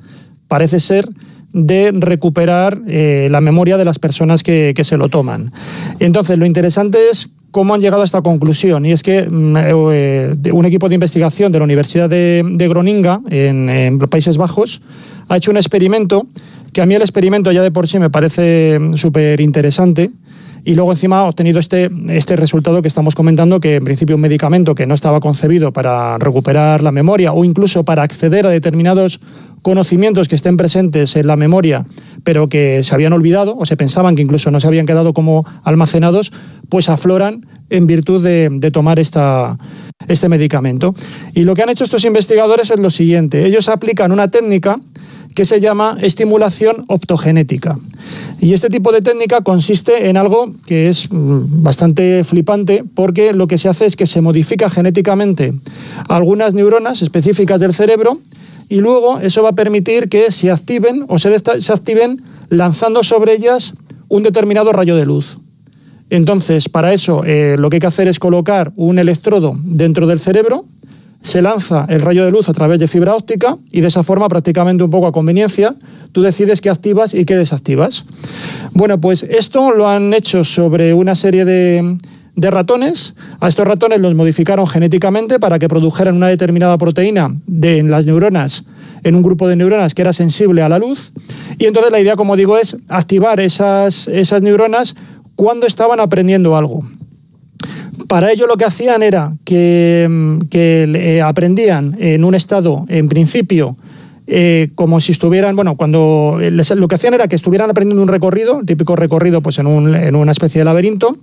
[0.48, 1.08] parece ser
[1.52, 5.52] de recuperar eh, la memoria de las personas que, se lo toman.
[6.00, 8.84] Entonces, lo interesante es cómo han llegado a esta conclusión.
[8.84, 13.70] Y es que mm, eh, un equipo de investigación de la Universidad de, Groninga, en,
[13.70, 14.82] en, Países Bajos,
[15.28, 16.26] ha hecho un experimento
[16.74, 20.10] que a mí el experimento ya de por sí me parece mm, súper interesante
[20.66, 24.20] y luego encima ha obtenido este, este resultado que estamos comentando, que en principio un
[24.20, 29.20] medicamento que no estaba concebido para recuperar la memoria o incluso para acceder a determinados
[29.66, 31.86] conocimientos que estén presentes en la memoria,
[32.22, 35.44] pero que se habían olvidado o se pensaban que incluso no se habían quedado como
[35.64, 36.30] almacenados,
[36.68, 39.58] pues afloran en virtud de, tomar esta,
[40.06, 40.94] este medicamento.
[41.34, 44.78] Y lo que han hecho estos investigadores es lo siguiente, ellos aplican una técnica
[45.34, 47.76] que se llama estimulación optogenética.
[48.38, 53.48] Y este tipo de técnica consiste en algo que es mm, bastante flipante porque lo
[53.48, 55.54] que se hace es que se modifica genéticamente
[56.08, 58.20] algunas neuronas específicas del cerebro
[58.68, 63.74] y luego eso va a permitir que se activen o se, activen lanzando sobre ellas
[64.08, 65.38] un determinado rayo de luz.
[66.10, 70.20] Entonces, para eso eh, lo que hay que hacer es colocar un electrodo dentro del
[70.20, 70.64] cerebro
[71.26, 74.28] se lanza el rayo de luz a través de fibra óptica y de esa forma,
[74.28, 75.74] prácticamente un poco a conveniencia,
[76.12, 78.04] tú decides qué activas y qué desactivas.
[78.72, 81.98] Bueno, pues esto lo han hecho sobre una serie de,
[82.36, 83.14] de ratones.
[83.40, 88.06] A estos ratones los modificaron genéticamente para que produjeran una determinada proteína de, en las
[88.06, 88.64] neuronas,
[89.02, 91.12] en un grupo de neuronas que era sensible a la luz.
[91.58, 94.94] Y entonces la idea, como digo, es activar esas, esas neuronas
[95.34, 96.84] cuando estaban aprendiendo algo.
[98.08, 103.08] Para ello lo que hacían era que, mm, que eh, aprendían en un estado, en
[103.08, 103.76] principio,
[104.26, 108.02] eh, como si estuvieran, bueno, cuando eh, les- lo que hacían era que estuvieran aprendiendo
[108.02, 111.16] un recorrido, típico recorrido pues en, un- en una especie de laberinto,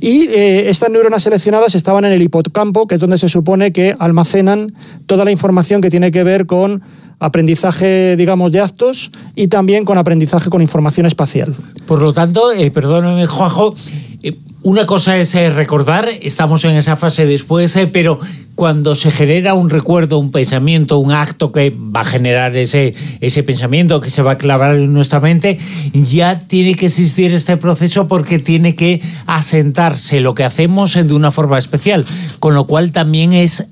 [0.00, 3.94] y eh, estas neuronas seleccionadas estaban en el hipocampo, que es donde se supone que
[3.98, 4.72] almacenan
[5.06, 6.80] toda la información que tiene que ver con
[7.18, 11.54] aprendizaje, digamos, de actos y también con aprendizaje con información espacial.
[11.86, 13.74] Por lo tanto, eh, perdóname, Juanjo,
[14.62, 18.18] una cosa es eh, recordar, estamos en esa fase después, eh, pero
[18.54, 23.42] cuando se genera un recuerdo, un pensamiento, un acto que va a generar ese, ese
[23.42, 25.58] pensamiento, que se va a clavar en nuestra mente,
[25.94, 31.14] ya tiene que existir este proceso porque tiene que asentarse lo que hacemos eh, de
[31.14, 32.04] una forma especial,
[32.38, 33.66] con lo cual también es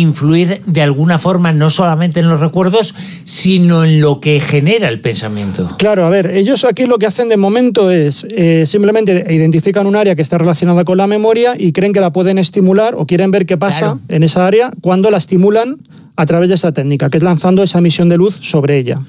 [0.00, 5.00] influir de alguna forma no solamente en los recuerdos, sino en lo que genera el
[5.00, 5.68] pensamiento.
[5.78, 9.96] Claro, a ver, ellos aquí lo que hacen de momento es eh, simplemente identifican un
[9.96, 13.30] área que está relacionada con la memoria y creen que la pueden estimular o quieren
[13.30, 15.76] ver qué pasa en esa área cuando la estimulan
[16.16, 19.00] a través de esta técnica, que es lanzando esa emisión de luz sobre ella.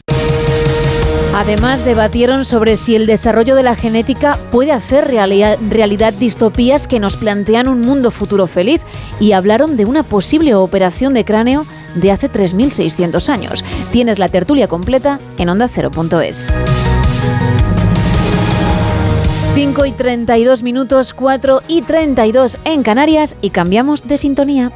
[1.36, 7.17] Además, debatieron sobre si el desarrollo de la genética puede hacer realidad distopías que nos
[7.17, 8.82] plantean un mundo futuro feliz
[9.19, 11.65] y hablaron de una posible operación de cráneo
[11.96, 13.65] de hace 3.600 años.
[13.91, 16.54] Tienes la tertulia completa en onda0.es.
[19.56, 24.72] 5 y 32 minutos, 4 y 32 en Canarias y cambiamos de sintonía.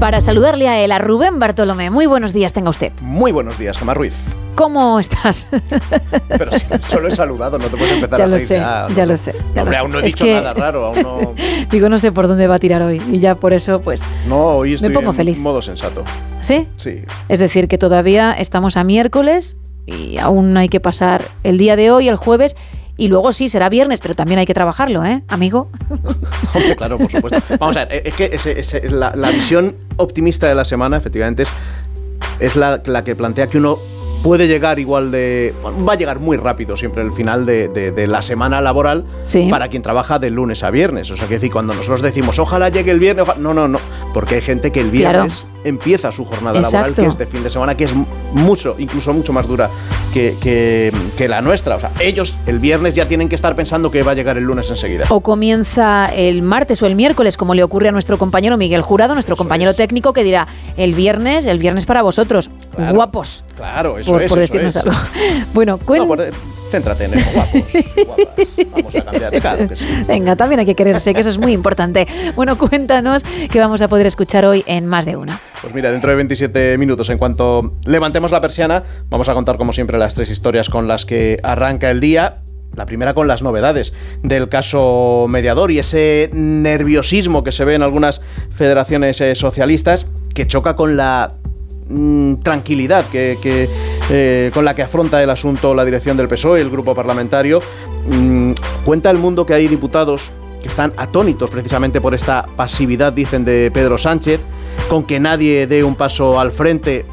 [0.00, 1.88] Para saludarle a él, a Rubén Bartolomé.
[1.90, 2.92] Muy buenos días, tenga usted.
[3.00, 4.14] Muy buenos días, Gemma Ruiz.
[4.54, 5.46] ¿Cómo estás?
[6.28, 8.86] Pero si solo he saludado, no te puedes empezar ya a lo reír sé, ya,
[8.94, 9.34] ya no, lo sé.
[9.54, 11.34] ya Hombre, lo aún no he dicho que- nada raro, aún no...
[11.70, 14.36] Digo, no sé por dónde va a tirar hoy y ya por eso, pues, No,
[14.48, 15.38] hoy estoy me pongo en feliz.
[15.38, 16.04] modo sensato.
[16.40, 16.68] ¿Sí?
[16.76, 17.02] Sí.
[17.28, 21.90] Es decir, que todavía estamos a miércoles y aún hay que pasar el día de
[21.90, 22.56] hoy, el jueves,
[22.98, 25.68] y luego sí, será viernes, pero también hay que trabajarlo, ¿eh, amigo?
[26.54, 27.40] Hombre, claro, por supuesto.
[27.58, 31.42] Vamos a ver, es que ese- ese- la, la visión optimista de la semana, efectivamente,
[31.42, 31.48] es,
[32.40, 33.78] es la, la que plantea que uno
[34.22, 35.54] puede llegar igual de...
[35.62, 39.04] bueno, va a llegar muy rápido siempre el final de, de- de la semana laboral
[39.24, 39.46] Sí.
[39.50, 41.10] para quien trabaja de lunes a viernes.
[41.10, 43.38] O sea, que decir, cuando nosotros decimos, ojalá llegue el viernes, oja-".
[43.38, 43.78] no, no, no,
[44.14, 45.26] porque hay gente que el Claro.
[45.66, 47.90] Empieza su jornada laboral, que es de fin de semana, que es
[48.32, 49.68] mucho, incluso mucho más dura
[50.14, 51.76] que, que- que la nuestra.
[51.76, 54.44] O sea, ellos el viernes ya tienen que estar pensando que va a llegar el
[54.44, 55.06] lunes enseguida.
[55.10, 59.14] O comienza el martes o el miércoles, como le ocurre a nuestro compañero Miguel Jurado,
[59.14, 62.50] nuestro compañero técnico, que dirá, el viernes, el viernes para vosotros,
[62.92, 64.28] guapos, Claro, eso por, es.
[64.28, 64.82] por eso decirnos es.
[64.84, 64.96] algo.
[65.54, 66.24] Bueno, No, por-
[66.70, 67.62] céntrate en eso, guapos.
[68.06, 68.46] guapas.
[68.70, 69.40] Vamos a cambiar.
[69.40, 69.86] Claro que sí.
[70.06, 72.06] Venga, también hay que quererse, que eso es muy importante.
[72.34, 75.38] Bueno, cuéntanos qué vamos a poder escuchar hoy en más de uno.
[75.60, 79.72] Pues mira, dentro de 27 minutos, en cuanto levantemos la persiana, vamos a contar como
[79.72, 82.42] siempre las tres historias con las que arranca el día.
[82.74, 87.82] La primera con las novedades del caso mediador y ese nerviosismo que se ve en
[87.82, 91.36] algunas federaciones eh, socialistas que choca con la
[91.88, 93.66] mm, tranquilidad que, que,
[94.10, 97.60] eh, con la que afronta el asunto la dirección del PSOE, el grupo parlamentario.
[98.10, 98.52] Mm,
[98.84, 100.30] cuenta el mundo que hay diputados
[100.62, 104.40] que están atónitos precisamente por esta pasividad, dicen, de Pedro Sánchez,
[104.88, 107.04] con que nadie dé un paso al frente.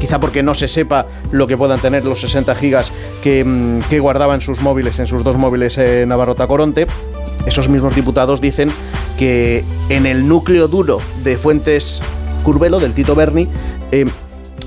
[0.00, 4.00] Quizá porque no se sepa lo que puedan tener los 60 gigas que, mm, que
[4.00, 6.86] guardaba en sus móviles, en sus dos móviles eh, Navarrota Coronte.
[7.46, 8.70] Esos mismos diputados dicen
[9.16, 12.02] que en el núcleo duro de Fuentes
[12.42, 13.48] Curbelo, del Tito Berni,
[13.92, 14.06] eh,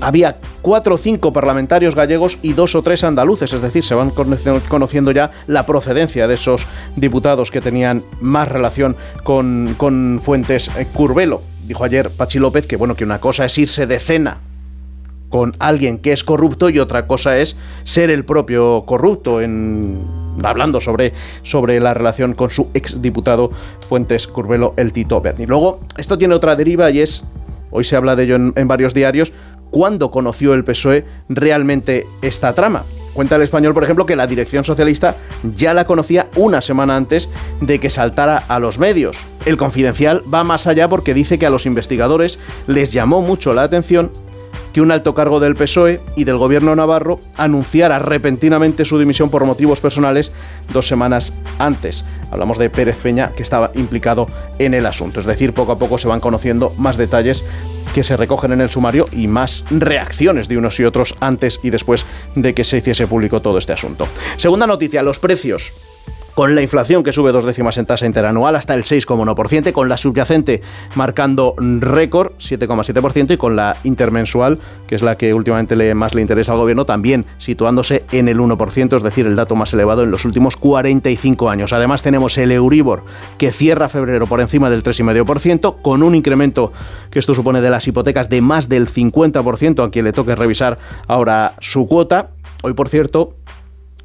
[0.00, 4.10] había cuatro o cinco parlamentarios gallegos y dos o tres andaluces, es decir, se van
[4.10, 10.70] conoci- conociendo ya la procedencia de esos diputados que tenían más relación con, con Fuentes
[10.76, 11.42] eh, Curbelo.
[11.66, 14.38] Dijo ayer Pachi López que bueno, que una cosa es irse de cena
[15.28, 20.04] con alguien que es corrupto y otra cosa es ser el propio corrupto en
[20.44, 23.50] hablando sobre, sobre la relación con su exdiputado
[23.88, 25.46] Fuentes Curbelo, el Tito Berni.
[25.46, 27.24] Luego, esto tiene otra deriva y es,
[27.70, 29.32] hoy se habla de ello en varios diarios,
[29.70, 32.84] ¿cuándo conoció el PSOE realmente esta trama?
[33.16, 35.16] Cuenta el español, por ejemplo, que la dirección socialista
[35.54, 37.30] ya la conocía una semana antes
[37.62, 39.26] de que saltara a los medios.
[39.46, 43.62] El confidencial va más allá porque dice que a los investigadores les llamó mucho la
[43.62, 44.10] atención
[44.76, 49.46] que un alto cargo del PSOE y del gobierno navarro anunciara repentinamente su dimisión por
[49.46, 50.32] motivos personales
[50.74, 52.04] dos semanas antes.
[52.30, 55.20] Hablamos de Pérez Peña, que estaba implicado en el asunto.
[55.20, 57.42] Es decir, poco a poco se van conociendo más detalles
[57.96, 61.70] que se recogen en el sumario y más reacciones de unos y otros antes y
[61.70, 62.04] después
[62.34, 64.06] de que se hiciese público todo este asunto.
[64.36, 65.72] Segunda noticia, los precios
[66.36, 69.96] con la inflación que sube dos décimas en tasa interanual hasta el 6,1%, con la
[69.96, 70.60] subyacente
[70.94, 76.20] marcando récord 7,7% y con la intermensual, que es la que últimamente le, más le
[76.20, 80.10] interesa al gobierno, también situándose en el 1%, es decir, el dato más elevado en
[80.10, 81.72] los últimos 45 años.
[81.72, 83.04] Además tenemos el Euribor
[83.38, 86.70] que cierra febrero por encima del 3,5%, con un incremento
[87.10, 90.78] que esto supone de las hipotecas de más del 50% a quien le toque revisar
[91.08, 92.28] ahora su cuota.
[92.62, 93.32] Hoy, por cierto,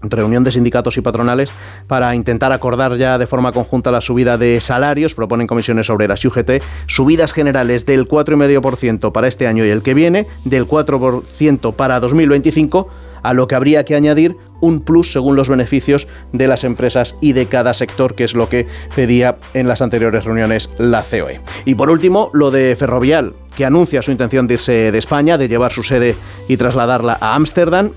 [0.04, 1.52] reunión de sindicatos y patronales
[1.88, 5.16] para intentar acordar ya de forma conjunta la subida de salarios.
[5.16, 6.52] Proponen comisiones obreras y UGT
[6.88, 12.88] subidas generales del 4,5% para este año y el que viene, del 4% para 2025
[13.24, 17.34] a lo que habría que añadir un plus según los beneficios de las empresas y
[17.34, 21.42] de cada sector, que es lo que pedía en las anteriores reuniones la COE.
[21.66, 25.48] Y por último, lo de Ferrovial, que anuncia su intención de irse de España, de
[25.48, 26.16] llevar su sede
[26.48, 27.92] y trasladarla a Ámsterdam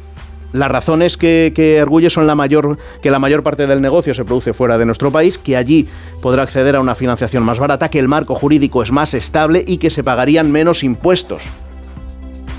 [0.54, 4.24] las razones que, que arguye son la mayor, que la mayor parte del negocio se
[4.24, 5.88] produce fuera de nuestro país, que allí
[6.22, 9.78] podrá acceder a una financiación más barata, que el marco jurídico es más estable y
[9.78, 11.42] que se pagarían menos impuestos.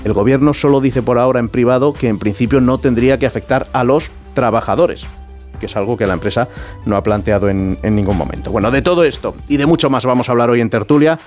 [0.04, 3.66] El gobierno solo dice por ahora en privado que en principio no tendría que afectar
[3.72, 5.06] a los trabajadores
[5.58, 6.48] que es algo que la empresa
[6.84, 8.50] no ha planteado en, en, ningún momento.
[8.52, 11.18] Bueno, de todo esto y de mucho más vamos a hablar hoy en Tertulia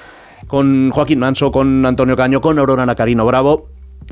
[0.46, 3.70] con Joaquín Manso, con Antonio Caño, con Aurora Nacarino Bravo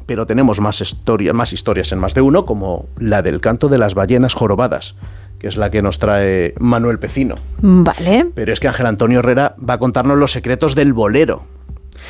[0.08, 3.78] pero tenemos más, historia, más historias en más de uno, como la del canto de
[3.78, 4.96] las ballenas jorobadas
[5.40, 7.36] que es la que nos trae Manuel Pecino.
[7.62, 8.26] Vale.
[8.34, 11.44] Pero es que Ángel Antonio Herrera va a contarnos los secretos del bolero.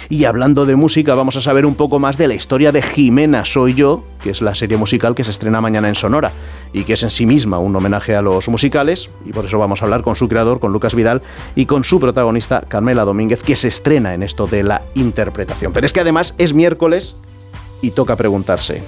[0.10, 3.45] Y hablando de música, vamos a saber un poco más de la historia de Jimena
[3.45, 6.31] Soy Yo, que es la serie musical que se estrena mañana en Sonora
[6.73, 9.10] y que es en sí misma un homenaje a los musicales.
[9.25, 11.21] Y por eso vamos a hablar con su creador, con Lucas Vidal,
[11.55, 15.73] y con su protagonista, Carmela Domínguez, que se estrena en esto de la interpretación.
[15.73, 17.15] Pero es que además es miércoles
[17.82, 18.82] y toca preguntarse,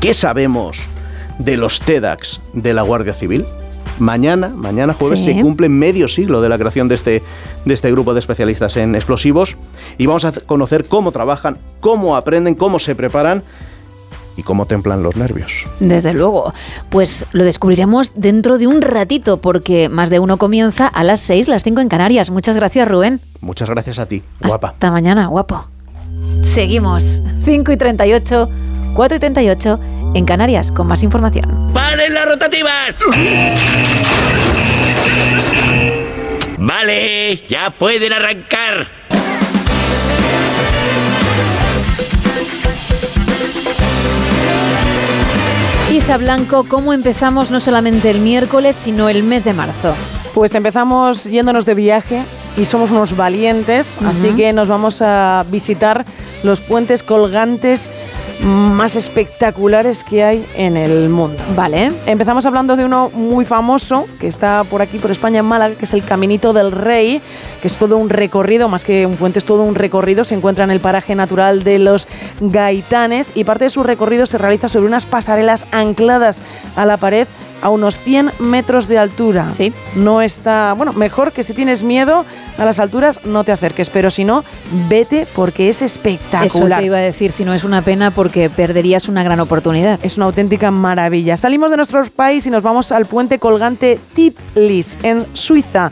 [0.00, 0.86] ¿qué sabemos
[1.38, 3.44] de los TEDx de la Guardia Civil?
[3.98, 5.34] Mañana, mañana jueves, Sí.
[5.34, 7.22] se cumple medio siglo de la creación de este,
[7.64, 9.56] de este grupo de especialistas en explosivos
[9.98, 13.44] y vamos a conocer cómo trabajan, cómo aprenden, cómo se preparan
[14.36, 15.64] y cómo templan los nervios.
[15.78, 16.52] Desde luego.
[16.90, 21.46] Pues lo descubriremos dentro de un ratito, porque más de uno comienza a las 6,
[21.46, 22.30] las 5 en Canarias.
[22.30, 23.20] Muchas gracias, Rubén.
[23.40, 24.70] Muchas gracias a ti, guapa.
[24.70, 25.68] Hasta mañana, guapo.
[26.42, 27.22] Seguimos.
[27.44, 28.50] 5 y 38,
[28.94, 29.80] 4 y 38
[30.14, 31.72] en Canarias, con más información.
[31.72, 32.94] ¡Paren las rotativas!
[36.58, 38.86] Vale, ya pueden arrancar.
[45.92, 49.94] Isa Blanco, ¿cómo empezamos no solamente el miércoles, sino el mes de marzo?
[50.34, 52.22] Pues empezamos yéndonos de viaje
[52.56, 56.04] y somos unos valientes, así que nos vamos a visitar
[56.42, 57.90] los puentes colgantes
[58.40, 61.42] más espectaculares que hay en el mundo.
[61.56, 61.92] Vale.
[62.06, 65.84] Empezamos hablando de uno muy famoso que está por aquí, por España, en Málaga, que
[65.84, 67.22] es el Caminito del Rey,
[67.62, 70.24] que es todo un recorrido, más que un puente, es todo un recorrido.
[70.24, 72.08] Se encuentra en el paraje natural de los
[72.40, 76.42] Gaitanes y parte de su recorrido se realiza sobre unas pasarelas ancladas
[76.76, 77.26] a la pared
[77.64, 79.50] a unos 100 metros de altura.
[79.50, 79.72] Sí.
[79.96, 82.26] No está, bueno, mejor que si tienes miedo
[82.58, 84.44] a las alturas no te acerques, pero si no,
[84.88, 86.44] vete porque es espectacular.
[86.44, 89.98] Eso te iba a decir, si no es una pena porque perderías una gran oportunidad.
[90.02, 91.38] Es una auténtica maravilla.
[91.38, 95.90] Salimos de nuestro país y nos vamos al puente colgante Titlis, en Suiza.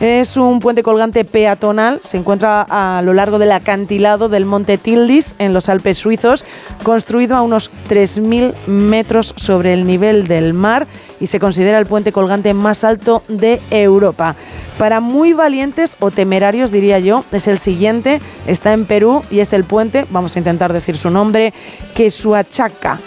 [0.00, 5.34] Es un puente colgante peatonal, se encuentra a lo largo del acantilado del monte Tildis,
[5.40, 6.44] en los Alpes suizos,
[6.84, 10.86] construido a unos 3.000 metros sobre el nivel del mar
[11.18, 14.36] y se considera el puente colgante más alto de Europa.
[14.78, 19.52] Para muy valientes o temerarios, diría yo, es el siguiente, está en Perú y es
[19.52, 21.52] el puente, vamos a intentar decir su nombre,
[21.96, 23.00] Quesuachaca.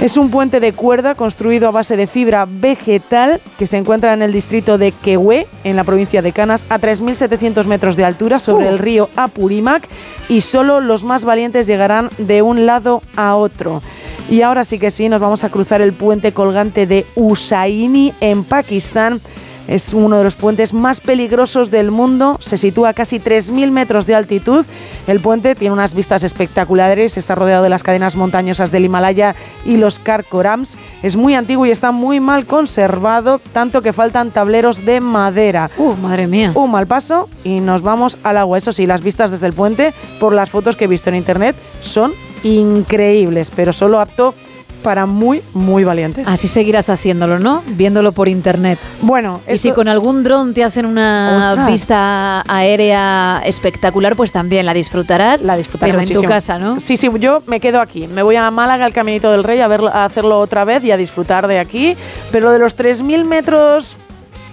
[0.00, 4.22] Es un puente de cuerda construido a base de fibra vegetal que se encuentra en
[4.22, 8.66] el distrito de Quehue, en la provincia de Canas, a 3.700 metros de altura sobre
[8.66, 8.70] Uh.
[8.70, 9.88] el río Apurímac
[10.28, 13.80] y solo los más valientes llegarán de un lado a otro.
[14.28, 18.42] Y ahora sí que sí, nos vamos a cruzar el puente colgante de Usaini en
[18.42, 19.20] Pakistán.
[19.68, 22.36] Es uno de los puentes más peligrosos del mundo.
[22.40, 24.66] Se sitúa a casi 3.000 metros de altitud.
[25.06, 27.16] El puente tiene unas vistas espectaculares.
[27.16, 29.34] Está rodeado de las cadenas montañosas del Himalaya
[29.64, 30.76] y los Karakorams.
[31.02, 35.70] Es muy antiguo y está muy mal conservado, tanto que faltan tableros de madera.
[35.78, 36.52] Uh, madre mía.
[36.54, 38.58] Un mal paso y nos vamos al agua.
[38.58, 41.56] Eso sí, las vistas desde el puente, por las fotos que he visto en internet,
[41.82, 42.12] son
[42.42, 44.34] increíbles, pero solo apto
[44.82, 46.26] para muy, muy valientes.
[46.28, 47.62] Así seguirás haciéndolo, ¿no?
[47.66, 48.78] Viéndolo por internet.
[49.00, 51.66] Bueno, y si con algún dron te hacen una Ostras.
[51.70, 55.42] vista aérea espectacular, pues también la disfrutarás.
[55.42, 56.80] La disfrutaré pero en tu casa, ¿no?
[56.80, 58.06] Sí, sí, yo me quedo aquí.
[58.08, 60.90] Me voy a Málaga, al Caminito del Rey, a, verlo- a hacerlo otra vez y
[60.90, 61.96] a disfrutar de aquí.
[62.30, 63.96] Pero lo de los 3.000 metros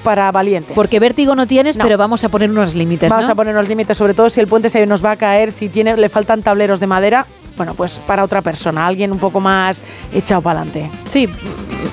[0.03, 0.73] para valientes.
[0.75, 1.83] Porque vértigo no tienes, No.
[1.83, 3.33] pero vamos a poner unos límites, Vamos ¿no?
[3.33, 5.67] a poner unos límites, sobre todo si el puente se nos va a caer, si
[5.67, 7.25] tiene, le faltan tableros de madera.
[7.59, 9.81] Bueno, pues para otra persona, alguien un poco más
[10.13, 10.89] echado para adelante.
[11.03, 11.27] Sí,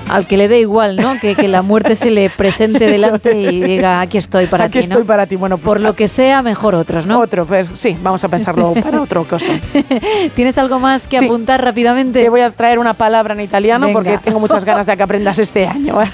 [0.07, 1.19] al que le dé igual, ¿no?
[1.19, 4.87] Que, que la muerte se le presente delante y diga, aquí estoy para Aquí ti,
[4.87, 4.93] ¿no?
[4.93, 5.35] estoy para ti.
[5.35, 7.19] Bueno, pues, Por lo que sea, mejor otros, ¿no?
[7.19, 9.51] Otro, pues, sí, vamos a pensarlo para otro cosa.
[10.37, 11.25] ¿Tienes algo más que Sí.
[11.25, 12.23] apuntar rápidamente?
[12.23, 13.99] Te voy a traer una palabra en italiano Venga.
[13.99, 16.01] porque tengo muchas ganas de que aprendas este año.
[16.01, 16.09] ¿eh?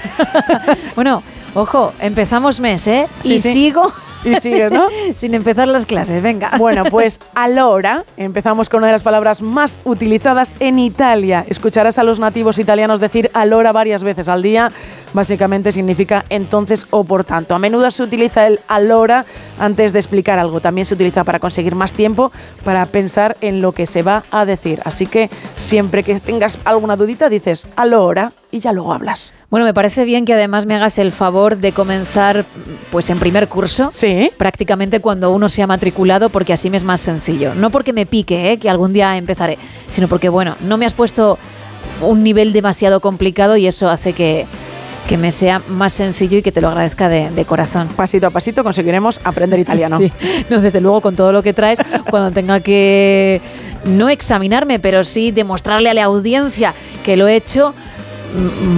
[0.96, 1.22] Bueno,
[1.54, 3.06] ojo, empezamos mes, ¿eh?
[3.22, 3.52] Sí, y sí.
[3.52, 3.92] sigo
[4.24, 4.88] Y sigues, ¿no?
[5.14, 6.52] sin empezar las clases, venga.
[6.58, 11.44] Bueno, pues allora empezamos con una de las palabras más utilizadas en Italia.
[11.48, 14.70] Escucharás a los nativos italianos decir allora varias veces al día.
[15.12, 17.54] Básicamente significa entonces o por tanto.
[17.54, 19.26] A menudo se utiliza el allora
[19.60, 20.60] antes de explicar algo.
[20.60, 22.32] También se utiliza para conseguir más tiempo
[22.64, 24.80] para pensar en lo que se va a decir.
[24.84, 29.32] Así que siempre que tengas alguna dudita dices allora y ya luego hablas.
[29.54, 32.44] Bueno, me parece bien que además me hagas el favor de comenzar
[32.90, 34.32] pues en primer curso, Sí.
[34.36, 37.54] prácticamente cuando uno se ha matriculado, porque así me es más sencillo.
[37.54, 38.58] No porque me pique, ¿eh?
[38.58, 39.56] que algún día empezaré,
[39.90, 41.38] sino porque, bueno, no me has puesto
[42.02, 44.44] un nivel demasiado complicado y eso hace que,
[45.08, 47.86] que me sea más sencillo y que te lo agradezca de, de corazón.
[47.94, 49.98] Pasito a pasito conseguiremos aprender italiano.
[49.98, 50.10] Sí,
[50.50, 51.78] no, desde luego con todo lo que traes,
[52.10, 53.40] cuando tenga que
[53.84, 56.74] no examinarme, pero sí demostrarle a la audiencia
[57.04, 57.72] que lo he hecho,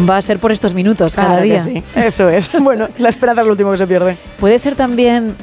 [0.08, 1.62] va a ser por estos minutos cada Claro día.
[1.62, 2.50] sí, eso es.
[2.60, 4.16] Bueno, la esperanza es lo último que se pierde.
[4.38, 5.34] Puede ser también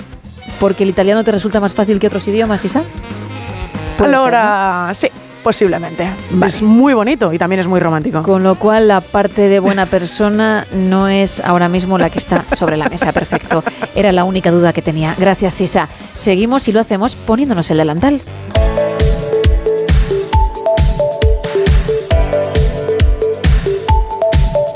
[0.60, 2.84] porque el italiano te resulta más fácil que otros idiomas, Isa.
[4.00, 5.08] Ahora, sí,
[5.44, 6.10] posiblemente.
[6.46, 8.22] Es muy bonito y también es muy romántico.
[8.24, 12.44] Con lo cual, la parte de buena persona no es ahora mismo la que está
[12.56, 13.12] sobre la mesa.
[13.14, 13.64] Perfecto.
[13.96, 15.16] Era la única duda que tenía.
[15.18, 15.88] Gracias, Isa.
[16.14, 18.22] Seguimos y lo hacemos poniéndonos el delantal.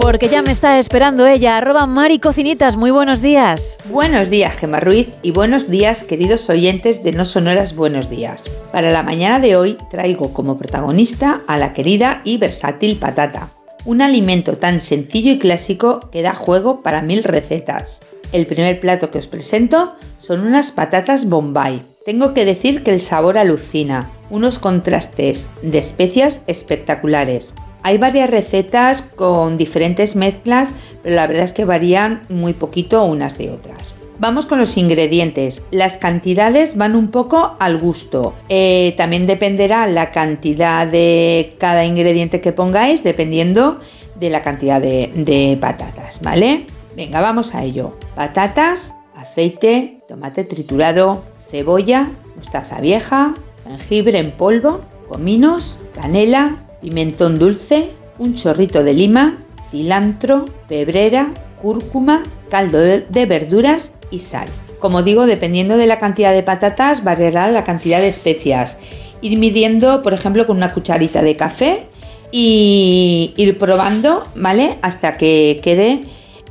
[0.07, 2.77] Porque ya me está esperando ella, arroba Mari Cocinitas.
[2.77, 3.77] Muy buenos días.
[3.89, 8.41] Buenos días, Gemma Ruiz, y buenos días, queridos oyentes de No Sonoras Buenos Días.
[8.71, 13.49] Para la mañana de hoy traigo como protagonista a la querida y versátil patata,
[13.83, 17.99] un alimento tan sencillo y clásico que da juego para mil recetas.
[18.31, 21.81] El primer plato que os presento son unas patatas Bombay.
[22.05, 27.53] Tengo que decir que el sabor alucina, unos contrastes de especias espectaculares.
[27.87, 30.67] Hay varias recetas con diferentes mezclas,
[31.03, 33.95] pero la verdad es que varían muy poquito unas de otras.
[34.19, 35.63] Vamos con los ingredientes.
[35.71, 38.33] Las cantidades van un poco al gusto.
[38.49, 43.79] Eh, también dependerá la cantidad de cada ingrediente que pongáis, dependiendo
[44.19, 46.65] de la cantidad de, de patatas, ¿vale?
[46.93, 47.97] Venga, vamos a ello.
[48.15, 53.33] Patatas, aceite, tomate triturado, cebolla, mostaza vieja,
[53.65, 56.57] jengibre en polvo, cominos, canela,
[56.87, 59.35] pimentón dulce, un chorrito de lima,
[59.71, 64.47] cilantro, pebrera, cúrcuma, caldo de verduras y sal.
[64.79, 68.77] Como digo, dependiendo de la cantidad de patatas, variará la cantidad de especias.
[69.19, 71.83] Ir midiendo, por ejemplo, con una cucharita de café
[72.31, 74.77] y ir probando, ¿vale?
[74.81, 75.99] Hasta que quede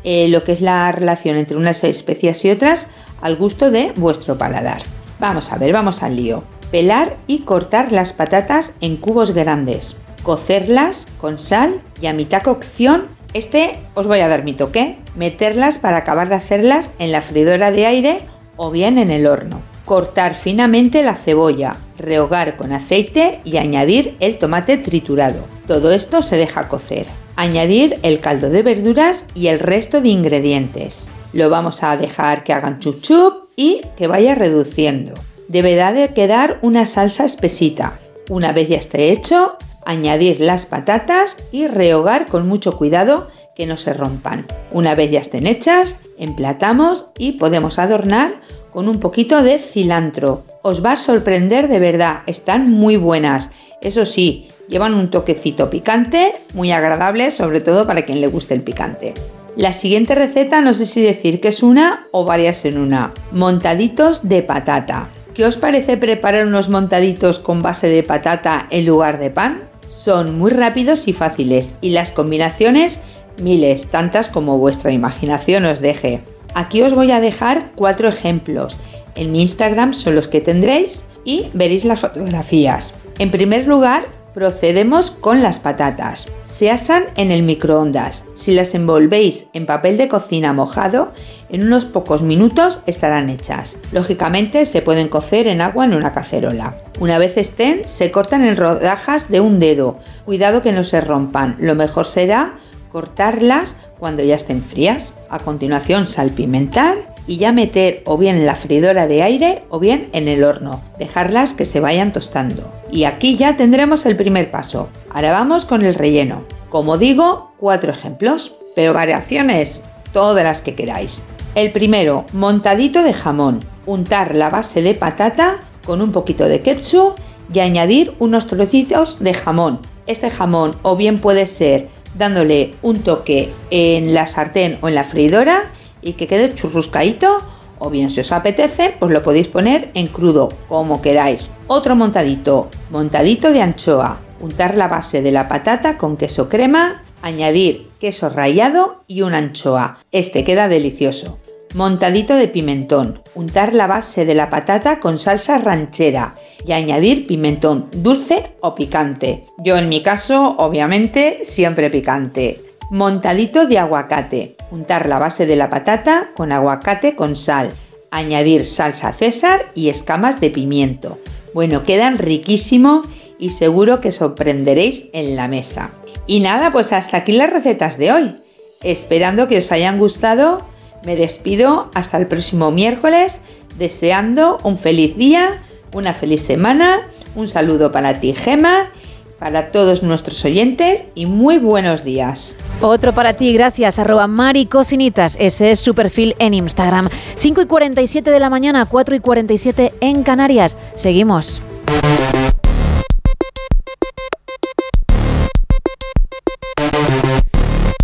[0.04, 2.88] eh, lo que es la relación entre unas especias y otras
[3.22, 4.82] al gusto de vuestro paladar.
[5.18, 6.44] Vamos a ver, vamos al lío.
[6.70, 9.96] Pelar y cortar las patatas en cubos grandes.
[10.26, 14.96] Cocerlas con sal y a mitad cocción, este os voy a dar mi toque.
[15.14, 18.18] Meterlas para acabar de hacerlas en la freidora de aire
[18.56, 19.60] o bien en el horno.
[19.84, 25.44] Cortar finamente la cebolla, rehogar con aceite y añadir el tomate triturado.
[25.68, 27.06] Todo esto se deja cocer.
[27.36, 31.06] Añadir el caldo de verduras y el resto de ingredientes.
[31.34, 35.14] Lo vamos a dejar que hagan chup chup y que vaya reduciendo.
[35.46, 38.00] Deberá de quedar una salsa espesita.
[38.28, 39.56] Una vez ya esté hecho,
[39.86, 44.44] añadir las patatas y rehogar con mucho cuidado que no se rompan.
[44.70, 48.34] Una vez ya estén hechas, emplatamos y podemos adornar
[48.70, 50.44] con un poquito de cilantro.
[50.62, 53.50] Os va a sorprender de verdad, están muy buenas.
[53.80, 58.62] Eso sí, llevan un toquecito picante, muy agradable, sobre todo para quien le guste el
[58.62, 59.14] picante.
[59.56, 63.14] La siguiente receta no sé si decir que es una o varias en una.
[63.32, 65.08] Montaditos de patata.
[65.32, 69.62] ¿Qué os parece preparar unos montaditos con base de patata en lugar de pan?
[69.96, 73.00] Son muy rápidos y fáciles y las combinaciones
[73.40, 76.20] miles, tantas como vuestra imaginación os deje.
[76.54, 78.76] Aquí os voy a dejar cuatro ejemplos.
[79.14, 82.92] En mi Instagram son los que tendréis y veréis las fotografías.
[83.18, 84.04] En primer lugar,
[84.36, 86.28] Procedemos con las patatas.
[86.44, 88.22] Se asan en el microondas.
[88.34, 91.10] Si las envolvéis en papel de cocina mojado,
[91.48, 93.78] en unos pocos minutos estarán hechas.
[93.92, 96.76] Lógicamente se pueden cocer en agua en una cacerola.
[97.00, 99.98] Una vez estén, se cortan en rodajas de un dedo.
[100.24, 101.56] Cuidado que no se rompan.
[101.60, 102.54] Lo mejor será
[102.90, 105.14] cortarlas cuando ya estén frías.
[105.28, 110.08] A continuación salpimentar y ya meter o bien en la freidora de aire o bien
[110.12, 110.80] en el horno.
[110.98, 112.70] Dejarlas que se vayan tostando.
[112.90, 114.88] Y aquí ya tendremos el primer paso.
[115.10, 116.44] Ahora vamos con el relleno.
[116.68, 119.82] Como digo, cuatro ejemplos, pero variaciones,
[120.12, 121.24] todas las que queráis.
[121.56, 123.60] El primero, montadito de jamón.
[123.86, 127.14] Untar la base de patata con un poquito de ketchup
[127.50, 129.80] y añadir unos trocitos de jamón.
[130.06, 131.88] Este jamón o bien puede ser
[132.18, 135.62] dándole un toque en la sartén o en la freidora
[136.02, 137.38] y que quede churruscaíto
[137.78, 141.50] o bien si os apetece pues lo podéis poner en crudo como queráis.
[141.68, 144.18] Otro montadito, montadito de anchoa.
[144.40, 150.00] Untar la base de la patata con queso crema, añadir queso rallado y una anchoa.
[150.12, 151.38] Este queda delicioso.
[151.74, 153.22] Montadito de pimentón.
[153.34, 156.34] Untar la base de la patata con salsa ranchera
[156.66, 159.44] y añadir pimentón dulce o picante.
[159.58, 162.60] Yo en mi caso, obviamente, siempre picante.
[162.90, 164.56] Montadito de aguacate.
[164.70, 167.70] Untar la base de la patata con aguacate con sal.
[168.10, 171.18] Añadir salsa César y escamas de pimiento.
[171.52, 173.02] Bueno, quedan riquísimo
[173.38, 175.90] y seguro que sorprenderéis en la mesa.
[176.26, 178.36] Y nada, pues hasta aquí las recetas de hoy.
[178.82, 180.66] Esperando que os hayan gustado,
[181.06, 183.40] me despido hasta el próximo miércoles,
[183.78, 185.62] deseando un feliz día,
[185.94, 188.90] una feliz semana, un saludo para ti Gema,
[189.38, 192.56] para todos nuestros oyentes y muy buenos días.
[192.80, 197.08] Otro para ti, gracias, arroba maricocinitas, ese es su perfil en Instagram.
[197.36, 200.76] 5 y 47 de la mañana, 4 y 47 en Canarias.
[200.96, 201.62] Seguimos.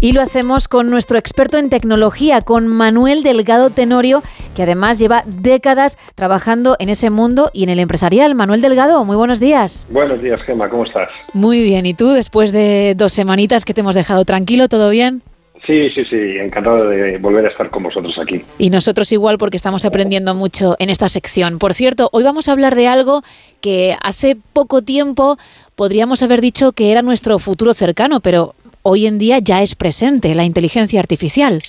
[0.03, 4.21] Y lo hacemos con nuestro experto en tecnología, con Manuel Delgado Tenorio,
[4.57, 8.35] que además lleva décadas trabajando en ese mundo y en el empresarial.
[8.35, 9.87] Manuel Delgado, muy buenos días.
[9.91, 11.09] Buenos días, Gemma, ¿cómo estás?
[11.35, 15.23] Muy bien, ¿y tú después de dos semanitas que te hemos dejado tranquilo, todo bien?
[15.65, 18.45] Sí, sí, sí, encantado de volver a estar con vosotros aquí.
[18.59, 21.61] Y nosotros igual porque estamos aprendiendo mucho en esta sección.
[21.61, 23.23] Por cierto, hoy vamos a hablar de algo
[23.61, 25.39] que hace poco tiempo
[25.77, 30.35] podríamos haber dicho que era nuestro futuro cercano, pero hoy en día ya es presente,
[30.35, 31.63] la inteligencia artificial.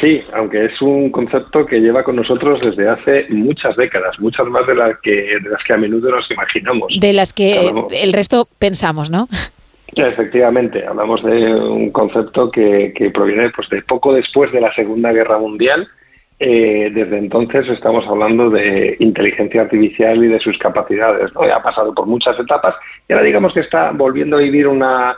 [0.00, 4.66] Sí, aunque es un concepto que lleva con nosotros desde hace muchas décadas, muchas más
[4.66, 6.92] de las que, de las que a menudo nos imaginamos.
[7.00, 9.26] De las que el resto pensamos, ¿no?
[9.94, 15.12] Efectivamente, hablamos de un concepto que, que proviene pues, de poco después de la Segunda
[15.12, 15.88] Guerra Mundial.
[16.38, 21.32] Eh, desde entonces estamos hablando de inteligencia artificial y de sus capacidades.
[21.32, 21.42] ¿no?
[21.42, 22.74] Ha pasado por muchas etapas
[23.08, 25.16] y ahora digamos que está volviendo a vivir una,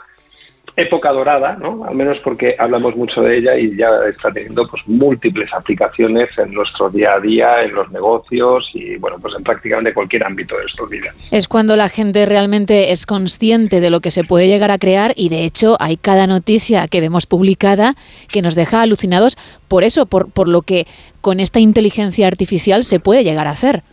[0.75, 1.83] época dorada, ¿no?
[1.85, 6.53] Al menos porque hablamos mucho de ella y ya está teniendo pues múltiples aplicaciones en
[6.53, 10.63] nuestro día a día, en los negocios y bueno, pues en prácticamente cualquier ámbito de
[10.63, 11.15] nuestros días.
[11.31, 15.13] Es cuando la gente realmente es consciente de lo que se puede llegar a crear
[15.15, 17.95] y de hecho hay cada noticia que vemos publicada
[18.31, 20.85] que nos deja alucinados por eso, por, por lo que
[21.21, 23.83] con esta inteligencia artificial se puede llegar a hacer.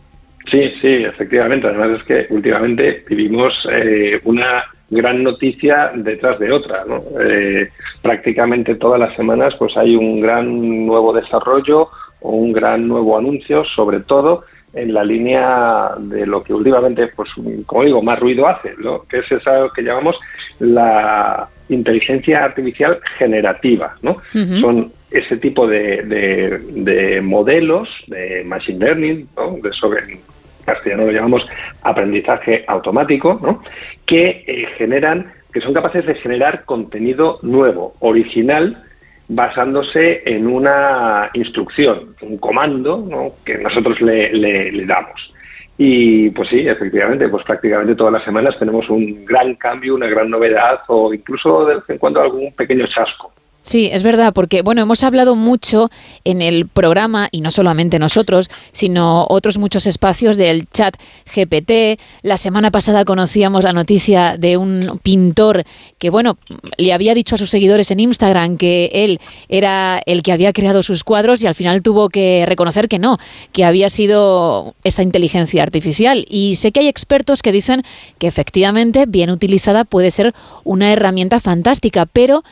[0.49, 1.67] Sí, sí, efectivamente.
[1.67, 6.83] Además es que últimamente vivimos eh, una gran noticia detrás de otra.
[6.85, 7.03] ¿no?
[7.19, 7.69] Eh,
[8.01, 11.89] prácticamente todas las semanas pues hay un gran nuevo desarrollo
[12.21, 17.29] o un gran nuevo anuncio, sobre todo en la línea de lo que últimamente, pues
[17.65, 19.03] como digo, más ruido hace, ¿no?
[19.03, 20.17] que es eso que llamamos
[20.59, 23.95] la inteligencia artificial generativa.
[24.01, 24.17] ¿no?
[24.61, 29.57] Son ese tipo de, de, modelos de machine learning, ¿no?
[29.61, 29.89] de eso
[30.67, 31.47] castellano lo llamamos
[31.81, 33.63] aprendizaje automático, ¿no?
[34.05, 38.83] que eh, generan, que son capaces de generar contenido nuevo, original,
[39.29, 43.33] basándose en una instrucción, un comando ¿no?
[43.45, 45.33] que nosotros le, le, damos.
[45.77, 50.29] Y pues sí, efectivamente, pues prácticamente todas las semanas tenemos un gran cambio, una gran
[50.29, 53.31] novedad o incluso de vez en cuando algún pequeño chasco.
[53.67, 55.89] Sí, es verdad, porque bueno, hemos hablado mucho
[56.23, 60.95] en el programa, y no solamente nosotros, sino otros muchos espacios del chat
[61.35, 61.99] GPT.
[62.21, 65.65] La semana pasada conocíamos la noticia de un pintor
[65.97, 66.37] que, bueno,
[66.77, 70.81] le había dicho a sus seguidores en Instagram que él era el que había creado
[70.81, 73.17] sus cuadros y al final tuvo que reconocer que no,
[73.51, 76.25] que había sido esta inteligencia artificial.
[76.29, 77.83] Y sé que hay expertos que dicen
[78.17, 82.45] que efectivamente, bien utilizada, puede ser una herramienta fantástica, pero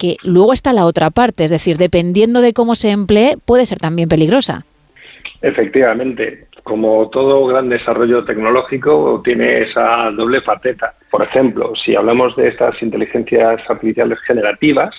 [0.00, 3.78] que luego está la otra parte, es decir, dependiendo de cómo se emplee, puede ser
[3.78, 4.64] también peligrosa.
[5.42, 10.94] Efectivamente, como todo gran desarrollo tecnológico, tiene esa doble faceta.
[11.10, 14.94] Por ejemplo, si hablamos de estas inteligencias artificiales generativas,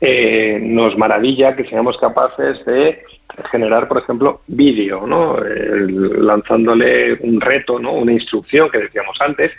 [0.00, 3.02] eh, nos maravilla que seamos capaces de
[3.50, 5.36] generar, por ejemplo, vídeo, ¿no?
[5.38, 7.94] lanzándole un reto, ¿no?
[7.94, 9.50] una instrucción que decíamos antes,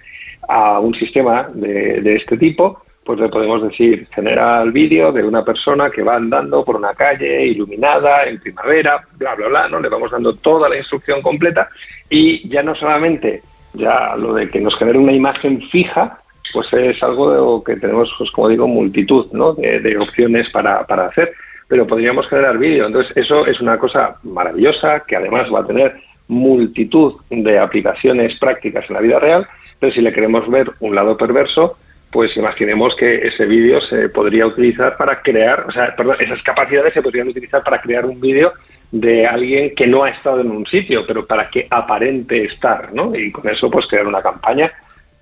[0.47, 5.23] a un sistema de, de este tipo pues le podemos decir, genera el vídeo de
[5.23, 9.79] una persona que va andando por una calle iluminada en primavera, bla, bla, bla, ¿no?
[9.79, 11.69] Le vamos dando toda la instrucción completa
[12.09, 13.41] y ya no solamente
[13.71, 16.19] ya lo de que nos genere una imagen fija,
[16.51, 19.53] pues es algo de que tenemos, pues como digo, multitud ¿no?
[19.53, 21.31] de, opciones para, para hacer,
[21.69, 22.87] pero podríamos generar vídeo.
[22.87, 25.95] Entonces, eso es una cosa maravillosa que además va a tener
[26.27, 29.47] multitud de aplicaciones prácticas en la vida real,
[29.79, 31.77] pero si le queremos ver un lado perverso,
[32.11, 36.93] pues imaginemos que ese vídeo se podría utilizar para crear, o sea, perdón, esas capacidades
[36.93, 38.53] se podrían utilizar para crear un vídeo
[38.91, 43.13] de alguien que no ha estado en un sitio, pero para que aparente estar, ¿no?
[43.13, 44.71] Y con eso, pues crear una campaña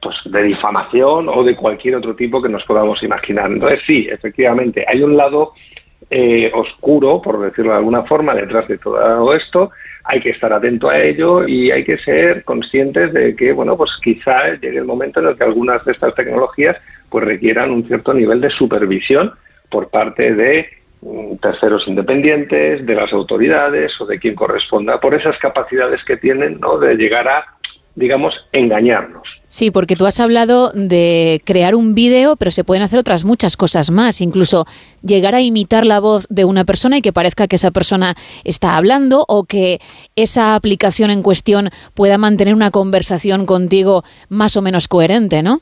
[0.02, 3.50] pues de difamación o de cualquier otro tipo que nos podamos imaginar.
[3.50, 5.54] Entonces, sí, efectivamente, hay un lado
[6.12, 9.72] eh, oscuro, por decirlo de alguna forma, detrás de todo esto,
[10.06, 13.92] hay que estar atento a ello y hay que ser conscientes de que, bueno, pues
[14.04, 16.78] quizá llegue el momento en el que algunas de estas tecnologías
[17.10, 19.32] pues requieran un cierto nivel de supervisión
[19.70, 20.68] por parte de
[21.02, 26.60] mm, terceros independientes, de las autoridades o de quien corresponda, por esas capacidades que tienen
[26.60, 26.78] ¿no?
[26.78, 27.46] de llegar a
[27.96, 29.28] digamos, engañarnos.
[29.56, 33.56] Sí, porque tú has hablado de crear un vídeo, pero se pueden hacer otras muchas
[33.56, 34.66] cosas más, incluso
[35.02, 38.76] llegar a imitar la voz de una persona y que parezca que esa persona está
[38.76, 39.80] hablando o que
[40.18, 45.62] esa aplicación en cuestión pueda mantener una conversación contigo más o menos coherente, ¿no?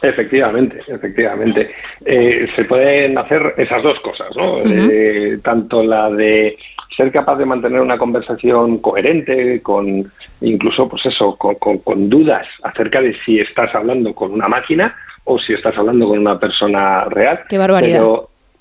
[0.00, 1.70] Efectivamente, efectivamente.
[2.06, 4.58] Eh, se pueden hacer esas dos cosas, ¿no?
[4.64, 6.56] Eh, tanto la de
[6.96, 10.10] ser capaz de mantener una conversación coherente, con
[10.40, 15.52] incluso, pues eso, con, dudas acerca de si estás hablando con una máquina o si
[15.52, 17.40] estás hablando con una persona real.
[17.48, 18.02] Qué barbaridad.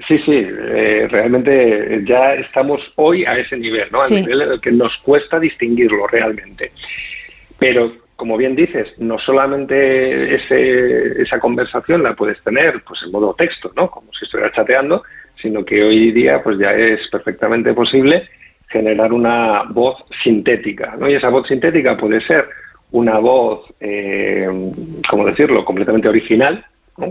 [0.08, 4.02] sí, sí, eh, realmente ya estamos hoy a ese nivel, ¿no?
[4.02, 6.72] A nivel en el que nos cuesta distinguirlo realmente.
[7.58, 13.36] Pero como bien dices, no solamente ese, esa conversación la puedes tener pues en modo
[13.36, 13.90] texto, ¿no?
[13.90, 15.04] Como si estuvieras chateando,
[15.42, 18.28] sino que hoy día pues ya es perfectamente posible
[18.70, 21.10] generar una voz sintética, ¿no?
[21.10, 22.46] Y esa voz sintética puede ser
[22.92, 24.48] una voz, eh,
[25.10, 26.66] ¿cómo decirlo?, completamente original,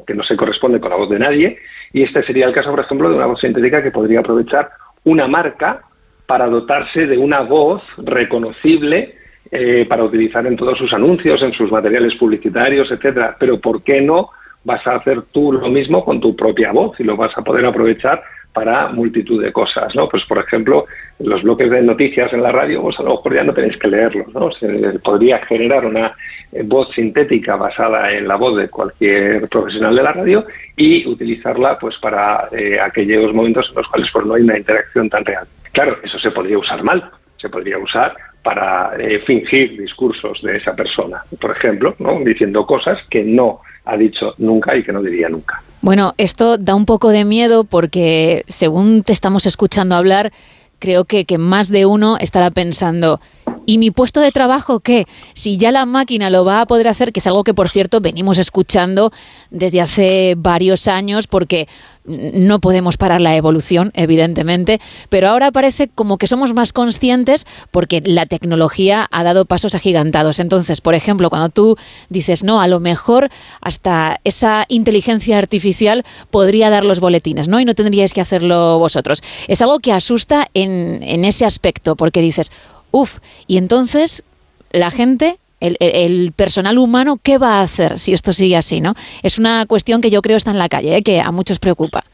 [0.06, 1.58] que no se corresponde con la voz de nadie,
[1.92, 4.70] y este sería el caso, por ejemplo, de una voz sintética que podría aprovechar
[5.04, 5.82] una marca
[6.26, 9.14] para dotarse de una voz reconocible
[9.50, 13.36] eh, para utilizar en todos sus anuncios, en sus materiales publicitarios, etcétera.
[13.38, 14.30] Pero ¿por qué no
[14.66, 17.64] vas a hacer tú lo mismo con tu propia voz y lo vas a poder
[17.64, 20.08] aprovechar para multitud de cosas, ¿no?
[20.08, 20.86] Pues por ejemplo,
[21.18, 23.86] los bloques de noticias en la radio, pues a lo mejor ya no tenéis que
[23.86, 24.50] leerlos, ¿no?
[24.50, 26.16] Se podría generar una
[26.52, 31.78] eh, voz sintética basada en la voz de cualquier profesional de la radio y utilizarla
[31.78, 35.46] pues para eh, aquellos momentos en los cuales pues, no hay una interacción tan real.
[35.72, 38.16] Claro, eso se podría usar mal, se podría usar
[38.46, 42.20] para eh, fingir discursos de esa persona, por ejemplo, ¿no?
[42.24, 45.60] diciendo cosas que no ha dicho nunca y que no diría nunca.
[45.80, 50.30] Bueno, esto da un poco de miedo porque según te estamos escuchando hablar,
[50.78, 53.20] creo que, que más de uno estará pensando,
[53.66, 55.06] ¿Y mi puesto de trabajo qué?
[55.34, 58.00] Si ya la máquina lo va a poder hacer, que es algo que por cierto
[58.00, 59.12] venimos escuchando
[59.50, 61.66] desde hace varios años, porque
[62.06, 68.00] no podemos parar la evolución, evidentemente, pero ahora parece como que somos más conscientes porque
[68.04, 70.38] la tecnología ha dado pasos agigantados.
[70.38, 71.76] Entonces, por ejemplo, cuando tú
[72.08, 77.60] dices, no, a lo mejor hasta esa inteligencia artificial podría dar los boletines, ¿no?
[77.60, 79.22] Y no tendríais que hacerlo vosotros.
[79.48, 82.52] Es algo que asusta en, en ese aspecto, porque dices,
[82.96, 84.24] Uf, y entonces
[84.72, 88.80] la gente, el, personal humano, ¿qué va a hacer si esto sigue así?
[88.80, 88.94] ¿no?
[89.22, 91.02] Es una cuestión que yo creo está en la calle, ¿eh?
[91.02, 92.04] que a muchos preocupa.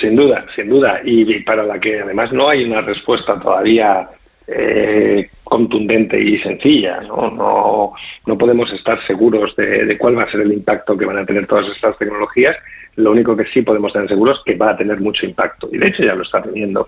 [0.00, 4.08] Sin duda, sin duda, y para la que además no hay una respuesta todavía
[4.46, 7.00] eh, contundente y sencilla.
[7.02, 7.30] ¿no?
[7.30, 7.92] No,
[8.26, 11.46] no podemos estar seguros de, cuál va a ser el impacto que van a tener
[11.46, 12.56] todas estas tecnologías
[12.96, 15.78] lo único que sí podemos tener seguros es que va a tener mucho impacto y
[15.78, 16.86] de hecho ya lo está teniendo.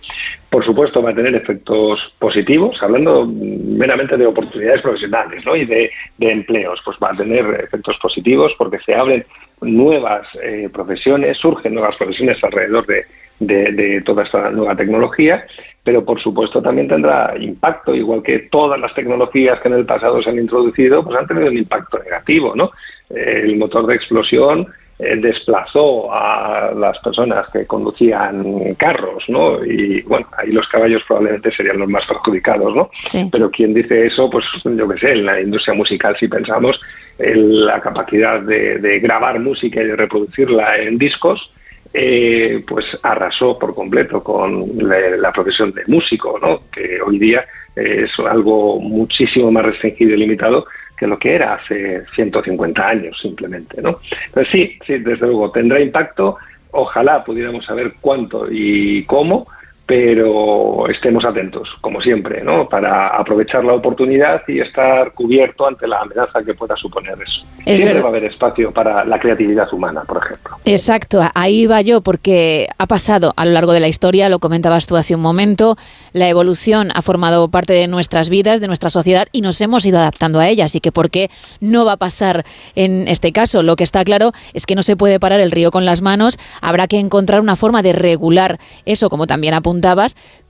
[0.50, 5.56] Por supuesto va a tener efectos positivos, hablando meramente de oportunidades profesionales ¿no?
[5.56, 5.90] y de,
[6.20, 9.24] empleos, pues va a tener efectos positivos porque se abren
[9.60, 13.04] nuevas eh, profesiones, surgen nuevas profesiones alrededor de,
[13.40, 15.46] de, toda esta nueva tecnología,
[15.86, 20.20] pero por supuesto también tendrá impacto, igual que todas las tecnologías que en el pasado
[20.20, 22.72] se han introducido, pues han tenido un impacto negativo, ¿no?
[23.08, 24.66] El motor de explosión
[24.98, 29.64] eh, desplazó a las personas que conducían carros, ¿no?
[29.64, 32.90] Y bueno, ahí los caballos probablemente serían los más perjudicados, ¿no?
[33.30, 36.80] Pero quien dice eso, pues yo qué sé, en la industria musical si pensamos
[37.18, 41.48] en la capacidad de, grabar música y de reproducirla en discos,
[41.92, 46.60] eh, pues arrasó por completo con la, profesión de músico, ¿no?
[46.70, 50.66] que hoy día es algo muchísimo más restringido y limitado
[50.96, 53.80] que lo que era hace 150 años simplemente.
[53.82, 53.96] ¿no?
[54.26, 56.36] Entonces sí, sí, desde luego tendrá impacto,
[56.70, 59.46] ojalá pudiéramos saber cuánto y cómo,
[59.86, 62.68] pero estemos atentos, como siempre, ¿no?
[62.68, 67.46] para aprovechar la oportunidad y estar cubierto ante la amenaza que pueda suponer eso.
[67.64, 70.56] siempre va a haber espacio para la creatividad humana, por ejemplo.
[70.64, 74.88] Exacto, ahí va yo, porque ha pasado a lo largo de la historia, lo comentabas
[74.88, 75.76] tú hace un momento,
[76.12, 79.98] la evolución ha formado parte de nuestras vidas, de nuestra sociedad, y nos hemos ido
[79.98, 81.28] adaptando a ella, así que ¿por qué
[81.60, 83.62] no va a pasar en este caso?
[83.62, 86.38] Lo que está claro es que no se puede parar el río con las manos,
[86.60, 89.54] habrá que encontrar una forma de regular eso, como también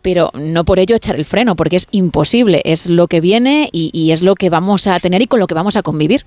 [0.03, 4.11] pero no por ello echar el freno, porque es imposible, es lo que viene y,
[4.13, 6.23] es lo que vamos a tener y con lo que vamos a convivir.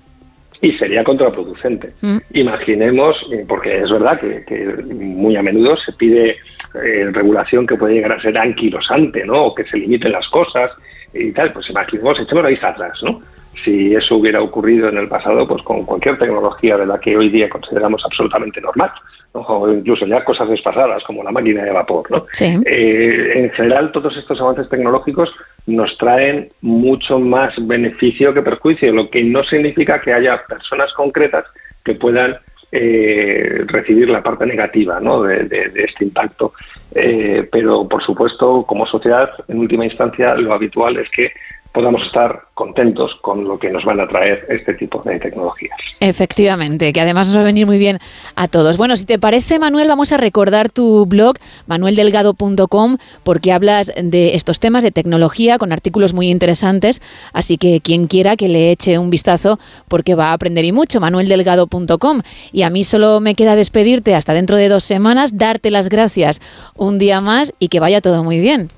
[0.62, 1.92] Y sería contraproducente.
[2.02, 2.18] Mm.
[2.34, 3.16] Imaginemos,
[3.48, 6.36] porque es verdad que, muy a menudo se pide
[6.74, 9.46] eh, regulación que puede llegar a ser anquilosante, ¿no?
[9.46, 10.70] O que se limiten las cosas
[11.14, 11.52] y tal.
[11.52, 13.20] Pues imaginemos, echemos la vista atrás, ¿no?
[13.64, 17.28] Si eso hubiera ocurrido en el pasado, pues con cualquier tecnología de la que hoy
[17.28, 18.90] día consideramos absolutamente normal,
[19.32, 22.10] o incluso ya cosas despasadas como la máquina de vapor.
[22.10, 22.26] ¿no?
[22.40, 25.30] Eh, en general, todos estos avances tecnológicos
[25.66, 31.44] nos traen mucho más beneficio que perjuicio, lo que no significa que haya personas concretas
[31.84, 32.36] que puedan
[32.72, 35.22] eh, recibir la parte negativa ¿no?
[35.22, 36.52] de, este impacto.
[36.94, 41.32] Eh, pero, por supuesto, como sociedad, en última instancia, lo habitual es que
[41.72, 45.78] podamos estar contentos con lo que nos van a traer este tipo de tecnologías.
[46.00, 47.98] Efectivamente, que además nos va a venir muy bien
[48.34, 48.76] a todos.
[48.76, 54.58] Bueno, si te parece, Manuel, vamos a recordar tu blog, manueldelgado.com, porque hablas de estos
[54.58, 57.00] temas de tecnología con artículos muy interesantes,
[57.32, 59.58] así que quien quiera que le eche un vistazo,
[59.88, 62.22] porque va a aprender y mucho, manueldelgado.com.
[62.52, 66.40] Y a mí solo me queda despedirte hasta dentro de dos semanas, darte las gracias
[66.74, 68.70] un día más y que vaya todo muy bien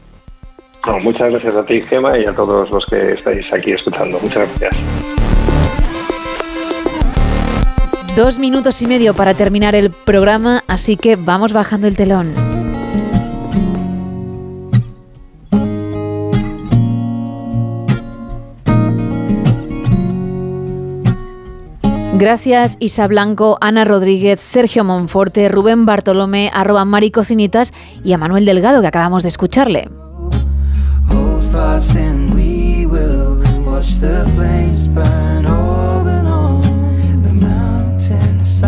[1.03, 4.19] muchas gracias a ti, Gema, y a todos los que estáis aquí escuchando.
[4.21, 4.77] Muchas gracias.
[8.17, 12.35] Dos minutos y medio para terminar el programa, así que vamos bajando el telón.
[22.15, 27.73] Gracias Isa Blanco, Ana Rodríguez, Sergio Monforte, Rubén Bartolomé, arroba Mari Cocinitas
[28.05, 29.89] y a Manuel Delgado que acabamos de escucharle.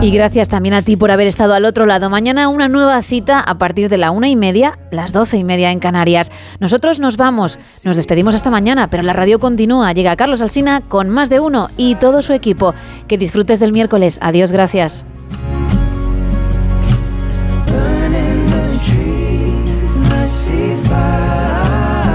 [0.03, 2.11] Y gracias también a ti por haber estado al otro lado.
[2.11, 5.70] Mañana una nueva cita a partir de la una y media, las doce y media
[5.70, 6.30] en Canarias.
[6.61, 9.93] Nosotros nos vamos, nos despedimos hasta mañana, pero la radio continúa.
[9.93, 12.74] Llega Carlos Alsina con más de uno y todo su equipo.
[13.09, 14.18] Que disfrutes del miércoles.
[14.20, 15.07] Adiós, gracias.